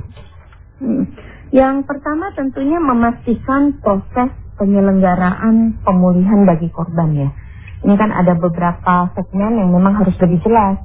Hmm. 0.80 1.04
Yang 1.52 1.86
pertama 1.86 2.32
tentunya 2.34 2.80
memastikan 2.80 3.78
proses 3.84 4.32
penyelenggaraan 4.56 5.84
pemulihan 5.84 6.48
bagi 6.48 6.72
korban 6.72 7.12
ya 7.14 7.30
ini 7.86 7.94
kan 7.96 8.10
ada 8.10 8.34
beberapa 8.34 9.14
segmen 9.14 9.62
yang 9.62 9.70
memang 9.70 9.94
harus 10.02 10.18
lebih 10.18 10.42
jelas. 10.42 10.82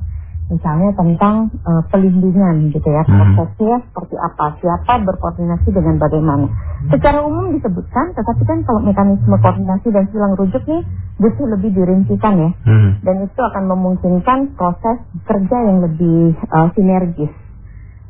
Misalnya 0.51 0.91
tentang 0.99 1.47
uh, 1.63 1.83
pelindungan 1.95 2.75
gitu 2.75 2.91
ya, 2.91 3.07
hmm. 3.07 3.39
prosesnya 3.39 3.87
seperti 3.87 4.19
apa, 4.19 4.59
siapa 4.59 4.99
berkoordinasi 5.07 5.71
dengan 5.71 5.95
bagaimana. 5.97 6.51
Secara 6.91 7.23
umum 7.23 7.55
disebutkan, 7.55 8.19
tetapi 8.19 8.43
kan 8.45 8.59
kalau 8.67 8.83
mekanisme 8.83 9.31
koordinasi 9.31 9.95
dan 9.95 10.11
silang 10.11 10.35
rujuk 10.35 10.67
nih 10.67 10.83
butuh 11.23 11.47
lebih 11.55 11.71
dirincikan 11.71 12.35
ya. 12.35 12.51
Hmm. 12.67 12.99
Dan 12.99 13.31
itu 13.31 13.41
akan 13.41 13.65
memungkinkan 13.71 14.59
proses 14.59 14.99
kerja 15.23 15.57
yang 15.71 15.87
lebih 15.87 16.35
uh, 16.51 16.67
sinergis. 16.75 17.31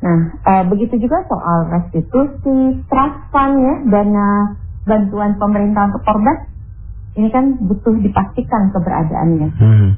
Nah, 0.01 0.33
uh, 0.41 0.63
begitu 0.65 0.97
juga 0.97 1.21
soal 1.29 1.69
restitusi, 1.69 2.81
trust 2.89 3.21
fund 3.29 3.53
ya, 3.61 3.75
dana 3.85 4.57
bantuan 4.81 5.37
pemerintah 5.37 5.93
untuk 5.93 6.01
korban 6.09 6.50
ini 7.19 7.27
kan 7.31 7.59
butuh 7.59 7.95
dipastikan 7.99 8.71
keberadaannya. 8.71 9.49
Hmm. 9.59 9.89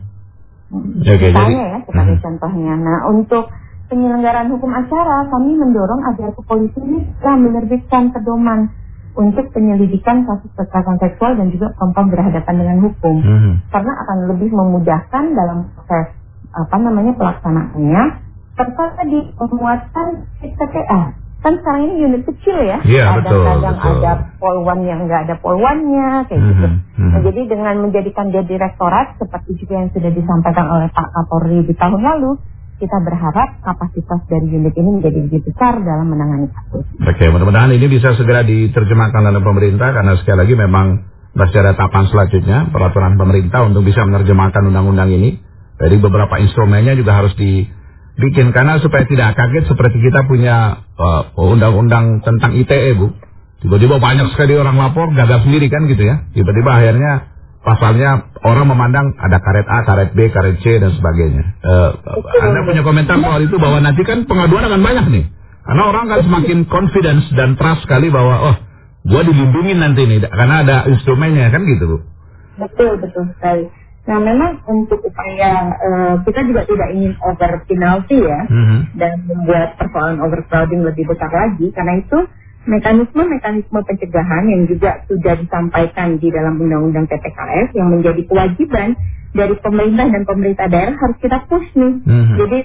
Okay, 1.05 1.29
Misalnya 1.29 1.53
jadi, 1.53 1.53
ya 1.53 1.79
sebagai 1.85 2.15
hmm. 2.17 2.23
contohnya. 2.25 2.73
Nah 2.81 2.97
untuk 3.13 3.45
penyelenggaraan 3.93 4.49
hukum 4.49 4.71
acara 4.73 5.29
kami 5.29 5.53
mendorong 5.53 6.01
agar 6.13 6.33
kepolisian 6.33 7.05
bisa 7.05 7.31
menerbitkan 7.37 8.09
pedoman 8.09 8.73
untuk 9.13 9.45
penyelidikan 9.53 10.25
kasus 10.25 10.49
kekerasan 10.57 10.97
seksual 10.97 11.37
dan 11.37 11.53
juga 11.53 11.69
perempuan 11.77 12.09
berhadapan 12.09 12.55
dengan 12.57 12.77
hukum 12.89 13.15
hmm. 13.21 13.53
karena 13.69 13.93
akan 14.01 14.17
lebih 14.33 14.49
memudahkan 14.49 15.23
dalam 15.37 15.69
proses 15.77 16.17
apa 16.53 16.77
namanya 16.81 17.13
pelaksanaannya 17.17 18.03
serta 18.57 19.05
di 19.05 19.19
penguatan 19.37 20.07
TPA 20.41 21.22
kan 21.43 21.59
sekarang 21.59 21.81
ini 21.91 21.93
unit 22.07 22.23
kecil 22.23 22.55
ya. 22.63 22.79
Iya 22.87 23.19
betul. 23.19 23.43
Kadang 23.43 23.75
ada 23.75 24.13
polwan 24.39 24.79
yang 24.87 25.03
nggak 25.03 25.27
ada 25.27 25.35
polwannya 25.43 26.23
kayak 26.31 26.39
mm 26.39 26.47
-hmm, 26.47 26.51
gitu. 26.55 26.67
Mm 26.71 26.79
-hmm. 26.79 27.09
Nah, 27.11 27.19
jadi 27.27 27.41
dengan 27.51 27.75
menjadikan 27.83 28.25
dia 28.31 28.43
direktorat 28.47 29.19
seperti 29.19 29.59
juga 29.59 29.83
yang 29.83 29.89
sudah 29.91 30.11
disampaikan 30.15 30.65
oleh 30.71 30.87
Pak 30.95 31.07
Kapolri 31.11 31.67
di 31.67 31.75
tahun 31.75 31.99
lalu, 31.99 32.39
kita 32.79 32.97
berharap 33.03 33.59
kapasitas 33.59 34.23
dari 34.31 34.47
unit 34.55 34.71
ini 34.79 34.89
menjadi 35.03 35.19
lebih 35.19 35.43
besar 35.43 35.83
dalam 35.83 36.07
menangani 36.07 36.47
kasus. 36.47 36.87
Oke, 37.03 37.25
mudah-mudahan 37.27 37.75
ini 37.75 37.85
bisa 37.91 38.15
segera 38.15 38.47
diterjemahkan 38.47 39.21
oleh 39.27 39.43
pemerintah 39.43 39.91
karena 39.91 40.15
sekali 40.15 40.47
lagi 40.47 40.55
memang 40.55 40.87
masih 41.35 41.59
ada 41.59 41.75
tahapan 41.75 42.07
selanjutnya 42.07 42.71
peraturan 42.71 43.19
pemerintah 43.19 43.67
untuk 43.67 43.83
bisa 43.83 43.99
menerjemahkan 44.07 44.63
undang-undang 44.63 45.11
ini. 45.11 45.43
Jadi 45.75 45.95
beberapa 45.99 46.39
instrumennya 46.39 46.95
juga 46.95 47.19
harus 47.19 47.35
di 47.35 47.67
bikin 48.13 48.53
karena 48.53 48.77
supaya 48.77 49.09
tidak 49.09 49.33
kaget 49.33 49.65
seperti 49.65 49.97
kita 50.01 50.25
punya 50.29 50.85
uh, 50.97 51.33
undang-undang 51.37 52.21
tentang 52.21 52.53
ITE 52.53 52.93
bu 52.93 53.13
tiba-tiba 53.65 53.97
banyak 53.97 54.29
sekali 54.35 54.53
orang 54.59 54.77
lapor 54.77 55.09
gagal 55.15 55.47
sendiri 55.47 55.71
kan 55.71 55.89
gitu 55.89 56.03
ya 56.03 56.27
tiba-tiba 56.35 56.69
akhirnya 56.69 57.33
pasalnya 57.63 58.27
orang 58.43 58.67
memandang 58.67 59.15
ada 59.15 59.39
karet 59.39 59.65
A, 59.65 59.87
karet 59.87 60.11
B, 60.11 60.27
karet 60.29 60.59
C 60.59 60.77
dan 60.83 60.91
sebagainya. 60.93 61.63
Uh, 61.63 61.95
anda 62.43 62.67
punya 62.67 62.83
komentar 62.83 63.15
soal 63.17 63.39
itu 63.39 63.55
bahwa 63.55 63.79
nanti 63.79 64.03
kan 64.03 64.27
pengaduan 64.27 64.67
akan 64.67 64.83
banyak 64.83 65.05
nih. 65.09 65.25
Karena 65.63 65.83
orang 65.87 66.11
kan 66.11 66.19
semakin 66.27 66.67
confidence 66.67 67.31
dan 67.39 67.55
trust 67.55 67.87
sekali 67.87 68.11
bahwa 68.11 68.51
oh, 68.51 68.55
gua 69.07 69.23
dilindungi 69.23 69.79
nanti 69.79 70.03
nih 70.03 70.27
karena 70.27 70.55
ada 70.67 70.75
instrumennya 70.91 71.47
kan 71.55 71.63
gitu, 71.63 71.83
Bu. 71.87 71.97
Betul, 72.59 72.99
betul 72.99 73.31
sekali. 73.31 73.71
Nah, 74.03 74.19
memang 74.19 74.59
untuk 74.67 74.99
upaya 74.99 75.79
uh, 75.79 76.15
kita 76.27 76.43
juga 76.43 76.67
tidak 76.67 76.91
ingin 76.91 77.15
over 77.23 77.63
penalty 77.63 78.19
ya 78.19 78.43
-hmm. 78.51 78.79
dan 78.99 79.23
membuat 79.23 79.79
persoalan 79.79 80.19
overcrowding 80.19 80.83
lebih 80.83 81.07
besar 81.07 81.31
lagi 81.31 81.71
karena 81.71 82.03
itu 82.03 82.19
mekanisme-mekanisme 82.63 83.79
pencegahan 83.83 84.43
yang 84.47 84.63
juga 84.67 85.03
sudah 85.07 85.35
disampaikan 85.35 86.15
di 86.19 86.31
dalam 86.31 86.59
Undang-Undang 86.59 87.11
PPKS 87.11 87.75
yang 87.75 87.91
menjadi 87.91 88.23
kewajiban 88.27 88.95
dari 89.35 89.55
pemerintah 89.59 90.07
dan 90.07 90.23
pemerintah 90.23 90.65
daerah 90.71 90.95
harus 90.95 91.17
kita 91.19 91.43
push 91.49 91.67
nih. 91.75 91.93
Mm-hmm. 92.07 92.37
Jadi 92.39 92.59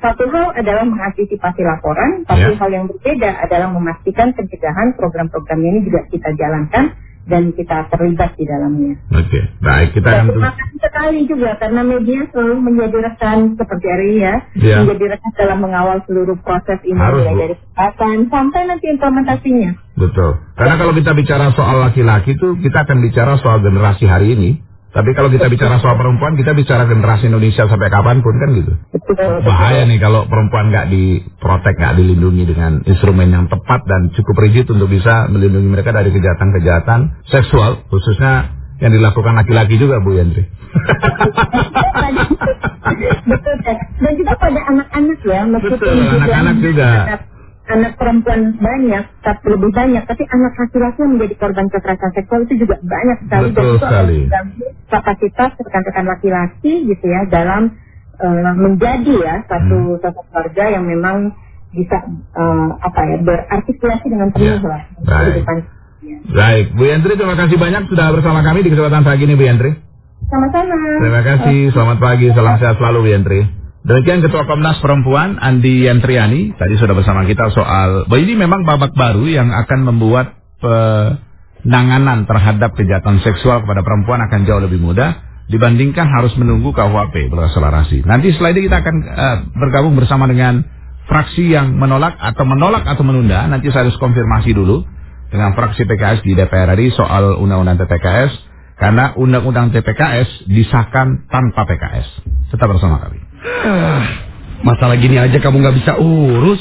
satu 0.00 0.24
hal 0.32 0.56
adalah 0.56 0.84
mengantisipasi 0.88 1.60
laporan, 1.60 2.24
tapi 2.24 2.56
yeah. 2.56 2.58
hal 2.58 2.70
yang 2.72 2.84
berbeda 2.88 3.30
adalah 3.44 3.68
memastikan 3.68 4.32
pencegahan 4.32 4.96
program-program 4.96 5.60
ini 5.60 5.84
juga 5.84 6.08
kita 6.08 6.32
jalankan 6.40 6.96
dan 7.28 7.52
kita 7.52 7.88
terlibat 7.92 8.34
di 8.38 8.44
dalamnya. 8.48 8.94
Oke, 9.12 9.28
okay. 9.28 9.44
baik 9.60 9.88
kita 9.92 10.08
akan. 10.08 10.24
Terima 10.32 10.52
kasih 10.56 10.78
sekali 10.80 11.20
juga 11.28 11.50
karena 11.60 11.82
media 11.84 12.20
selalu 12.32 12.56
menjadi 12.64 12.96
rekan 13.06 13.38
seperti 13.54 13.86
hari 13.86 14.10
ya, 14.18 14.34
yeah. 14.56 14.78
menjadi 14.82 15.16
rekan 15.16 15.32
dalam 15.36 15.58
mengawal 15.60 15.98
seluruh 16.08 16.38
proses 16.40 16.80
ini 16.82 16.96
Harus, 16.96 17.22
mulai 17.26 17.34
dari 17.36 17.54
kesehatan 17.60 18.16
sampai 18.32 18.60
nanti 18.66 18.86
implementasinya. 18.88 19.70
Betul. 20.00 20.30
Karena 20.56 20.74
kalau 20.80 20.92
kita 20.96 21.12
bicara 21.12 21.52
soal 21.52 21.76
laki-laki 21.84 22.34
itu 22.38 22.56
kita 22.64 22.88
akan 22.88 22.98
bicara 23.04 23.36
soal 23.40 23.60
generasi 23.60 24.08
hari 24.08 24.36
ini. 24.38 24.50
Tapi 24.90 25.10
kalau 25.14 25.30
kita 25.30 25.46
bicara 25.46 25.78
soal 25.78 25.94
perempuan, 25.94 26.34
kita 26.34 26.50
bicara 26.50 26.82
generasi 26.82 27.30
Indonesia 27.30 27.70
sampai 27.70 27.88
kapan 27.94 28.26
pun 28.26 28.34
kan 28.42 28.50
gitu. 28.58 28.72
Bahaya 29.46 29.86
nih 29.86 30.02
kalau 30.02 30.26
perempuan 30.26 30.74
nggak 30.74 30.90
diprotek, 30.90 31.78
nggak 31.78 31.94
dilindungi 31.94 32.44
dengan 32.50 32.82
instrumen 32.82 33.30
yang 33.30 33.46
tepat 33.46 33.86
dan 33.86 34.10
cukup 34.18 34.42
rigid 34.42 34.66
untuk 34.66 34.90
bisa 34.90 35.30
melindungi 35.30 35.70
mereka 35.70 35.94
dari 35.94 36.10
kejahatan-kejahatan 36.10 37.22
seksual, 37.30 37.86
khususnya 37.86 38.50
yang 38.82 38.90
dilakukan 38.90 39.38
laki-laki 39.38 39.78
juga 39.78 40.02
Bu 40.02 40.18
Yandri. 40.18 40.50
Betul, 43.30 43.54
dan 44.02 44.12
juga 44.18 44.34
pada 44.42 44.60
anak-anak 44.74 45.18
ya, 45.22 45.40
meskipun 45.46 45.94
anak-anak 46.18 46.56
juga 46.58 46.88
anak 47.70 47.92
perempuan 47.94 48.58
banyak, 48.58 49.04
tapi 49.22 49.44
lebih 49.46 49.70
banyak, 49.70 50.02
tapi 50.02 50.22
anak 50.26 50.52
laki-laki 50.58 50.98
yang 50.98 51.12
menjadi 51.14 51.34
korban 51.38 51.66
kekerasan 51.70 52.10
seksual 52.18 52.40
itu 52.44 52.66
juga 52.66 52.76
banyak 52.82 53.18
sekali. 53.26 53.46
Betul 53.54 53.78
dan 53.78 53.86
sekali. 53.86 54.18
kapasitas 54.90 55.50
rekan-rekan 55.54 56.06
laki-laki 56.10 56.72
gitu 56.90 57.06
ya 57.06 57.22
dalam 57.30 57.78
uh, 58.18 58.52
menjadi 58.58 59.14
ya 59.22 59.34
satu 59.46 59.78
hmm. 59.96 60.00
satu 60.02 60.20
keluarga 60.28 60.64
yang 60.74 60.84
memang 60.84 61.32
bisa 61.70 62.02
uh, 62.34 62.68
apa 62.82 63.00
ya 63.06 63.16
berartikulasi 63.22 64.06
dengan 64.10 64.28
penuh 64.34 64.58
ya. 64.58 64.66
lah. 64.66 64.82
Baik. 65.06 65.46
Ya. 66.02 66.16
Baik, 66.26 66.66
Bu 66.74 66.82
Yandri 66.90 67.14
terima 67.14 67.38
kasih 67.38 67.54
banyak 67.54 67.86
sudah 67.86 68.10
bersama 68.10 68.42
kami 68.42 68.66
di 68.66 68.74
kesempatan 68.74 69.06
pagi 69.06 69.30
ini 69.30 69.38
Bu 69.38 69.46
Yandri. 69.46 69.72
Sama-sama. 70.26 70.74
Terima 71.02 71.22
kasih, 71.22 71.58
selamat 71.74 71.98
pagi, 71.98 72.26
salam 72.34 72.58
sehat 72.58 72.76
selalu 72.78 72.98
Bu 73.06 73.08
Yandri. 73.14 73.59
Demikian 73.80 74.20
Ketua 74.20 74.44
Komnas 74.44 74.76
Perempuan 74.84 75.40
Andi 75.40 75.88
Yantriani 75.88 76.52
tadi 76.52 76.76
sudah 76.76 76.92
bersama 76.92 77.24
kita 77.24 77.48
soal 77.48 78.04
bahwa 78.04 78.20
ini 78.20 78.36
memang 78.36 78.68
babak 78.68 78.92
baru 78.92 79.24
yang 79.24 79.48
akan 79.56 79.88
membuat 79.88 80.36
penanganan 80.60 82.28
terhadap 82.28 82.76
kejahatan 82.76 83.24
seksual 83.24 83.64
kepada 83.64 83.80
perempuan 83.80 84.20
akan 84.20 84.44
jauh 84.44 84.60
lebih 84.60 84.84
mudah 84.84 85.24
dibandingkan 85.48 86.12
harus 86.12 86.36
menunggu 86.36 86.76
KUHP 86.76 87.32
berakselerasi. 87.32 88.04
Nanti 88.04 88.36
setelah 88.36 88.52
ini 88.52 88.68
kita 88.68 88.76
akan 88.84 88.96
uh, 89.00 89.38
bergabung 89.56 89.96
bersama 89.96 90.28
dengan 90.28 90.60
fraksi 91.08 91.48
yang 91.48 91.80
menolak 91.80 92.20
atau 92.20 92.44
menolak 92.44 92.84
atau 92.84 93.00
menunda. 93.00 93.48
Nanti 93.48 93.72
saya 93.72 93.88
harus 93.88 93.96
konfirmasi 93.96 94.52
dulu 94.52 94.84
dengan 95.32 95.56
fraksi 95.56 95.88
PKS 95.88 96.20
di 96.28 96.36
DPR 96.36 96.76
RI 96.76 96.92
soal 96.92 97.40
undang-undang 97.40 97.80
TPKS 97.80 98.32
karena 98.76 99.16
undang-undang 99.16 99.72
TPKS 99.72 100.52
disahkan 100.52 101.24
tanpa 101.32 101.64
PKS. 101.64 102.28
Tetap 102.52 102.68
bersama 102.68 103.00
kami. 103.08 103.29
Ah, 103.40 104.04
masalah 104.68 104.96
gini 105.00 105.16
aja 105.16 105.36
kamu 105.40 105.56
nggak 105.64 105.76
bisa 105.80 105.92
urus. 105.96 106.60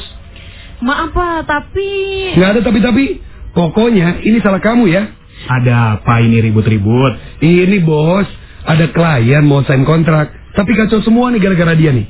Maaf 0.79 1.11
pak, 1.11 1.43
tapi... 1.43 1.91
Nggak 2.39 2.49
ada 2.55 2.61
tapi-tapi. 2.63 3.05
Pokoknya 3.51 4.23
ini 4.23 4.39
salah 4.39 4.63
kamu 4.63 4.87
ya. 4.87 5.11
Ada 5.47 5.99
apa 5.99 6.23
ini 6.23 6.39
ribut-ribut? 6.39 7.43
Ini 7.43 7.83
bos, 7.83 8.27
ada 8.63 8.87
klien 8.91 9.43
mau 9.43 9.63
sign 9.67 9.83
kontrak. 9.83 10.31
Tapi 10.55 10.71
kacau 10.75 11.03
semua 11.03 11.31
nih 11.31 11.39
gara-gara 11.43 11.75
dia 11.75 11.91
nih. 11.91 12.07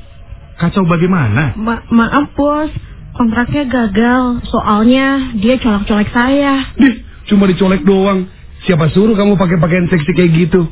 Kacau 0.58 0.86
bagaimana? 0.86 1.54
Ma 1.58 1.82
maaf 1.90 2.30
bos, 2.34 2.70
kontraknya 3.14 3.66
gagal. 3.66 4.46
Soalnya 4.50 5.34
dia 5.38 5.58
colek-colek 5.58 6.10
saya. 6.14 6.70
Dih, 6.78 7.02
cuma 7.30 7.50
dicolek 7.50 7.82
doang. 7.82 8.30
Siapa 8.66 8.92
suruh 8.92 9.16
kamu 9.16 9.40
pakai 9.40 9.56
pakaian 9.56 9.88
seksi 9.88 10.12
kayak 10.14 10.30
gitu? 10.36 10.68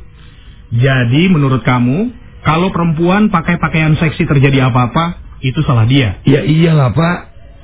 Jadi 0.77 1.33
menurut 1.33 1.65
kamu 1.65 2.13
kalau 2.49 2.73
perempuan 2.73 3.29
pakai 3.29 3.61
pakaian 3.61 3.93
seksi 3.93 4.25
terjadi 4.25 4.73
apa-apa, 4.73 5.21
itu 5.45 5.61
salah 5.69 5.85
dia. 5.85 6.17
Ya 6.25 6.41
iyalah 6.41 6.97
pak, 6.97 7.17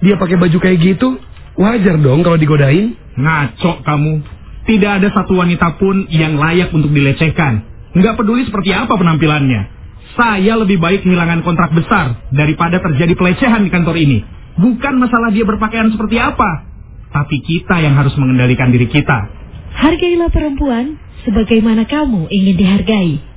dia 0.04 0.20
pakai 0.20 0.36
baju 0.36 0.60
kayak 0.60 0.76
gitu, 0.76 1.16
wajar 1.56 1.96
dong 2.04 2.20
kalau 2.20 2.36
digodain. 2.36 2.92
Ngaco 3.16 3.80
kamu. 3.80 4.20
Tidak 4.68 4.90
ada 5.00 5.08
satu 5.08 5.40
wanita 5.40 5.80
pun 5.80 6.04
yang 6.12 6.36
layak 6.36 6.68
untuk 6.76 6.92
dilecehkan. 6.92 7.64
Nggak 7.96 8.20
peduli 8.20 8.44
seperti 8.44 8.76
apa 8.76 8.92
penampilannya. 8.92 9.72
Saya 10.20 10.60
lebih 10.60 10.76
baik 10.76 11.00
kehilangan 11.00 11.40
kontrak 11.48 11.72
besar 11.72 12.20
daripada 12.28 12.76
terjadi 12.76 13.16
pelecehan 13.16 13.64
di 13.64 13.72
kantor 13.72 13.96
ini. 13.96 14.20
Bukan 14.60 15.00
masalah 15.00 15.32
dia 15.32 15.48
berpakaian 15.48 15.96
seperti 15.96 16.20
apa, 16.20 16.68
tapi 17.08 17.40
kita 17.40 17.80
yang 17.80 17.96
harus 17.96 18.12
mengendalikan 18.20 18.68
diri 18.68 18.92
kita. 18.92 19.32
Hargailah 19.80 20.28
perempuan 20.28 21.00
sebagaimana 21.24 21.88
kamu 21.88 22.28
ingin 22.28 22.54
dihargai. 22.60 23.33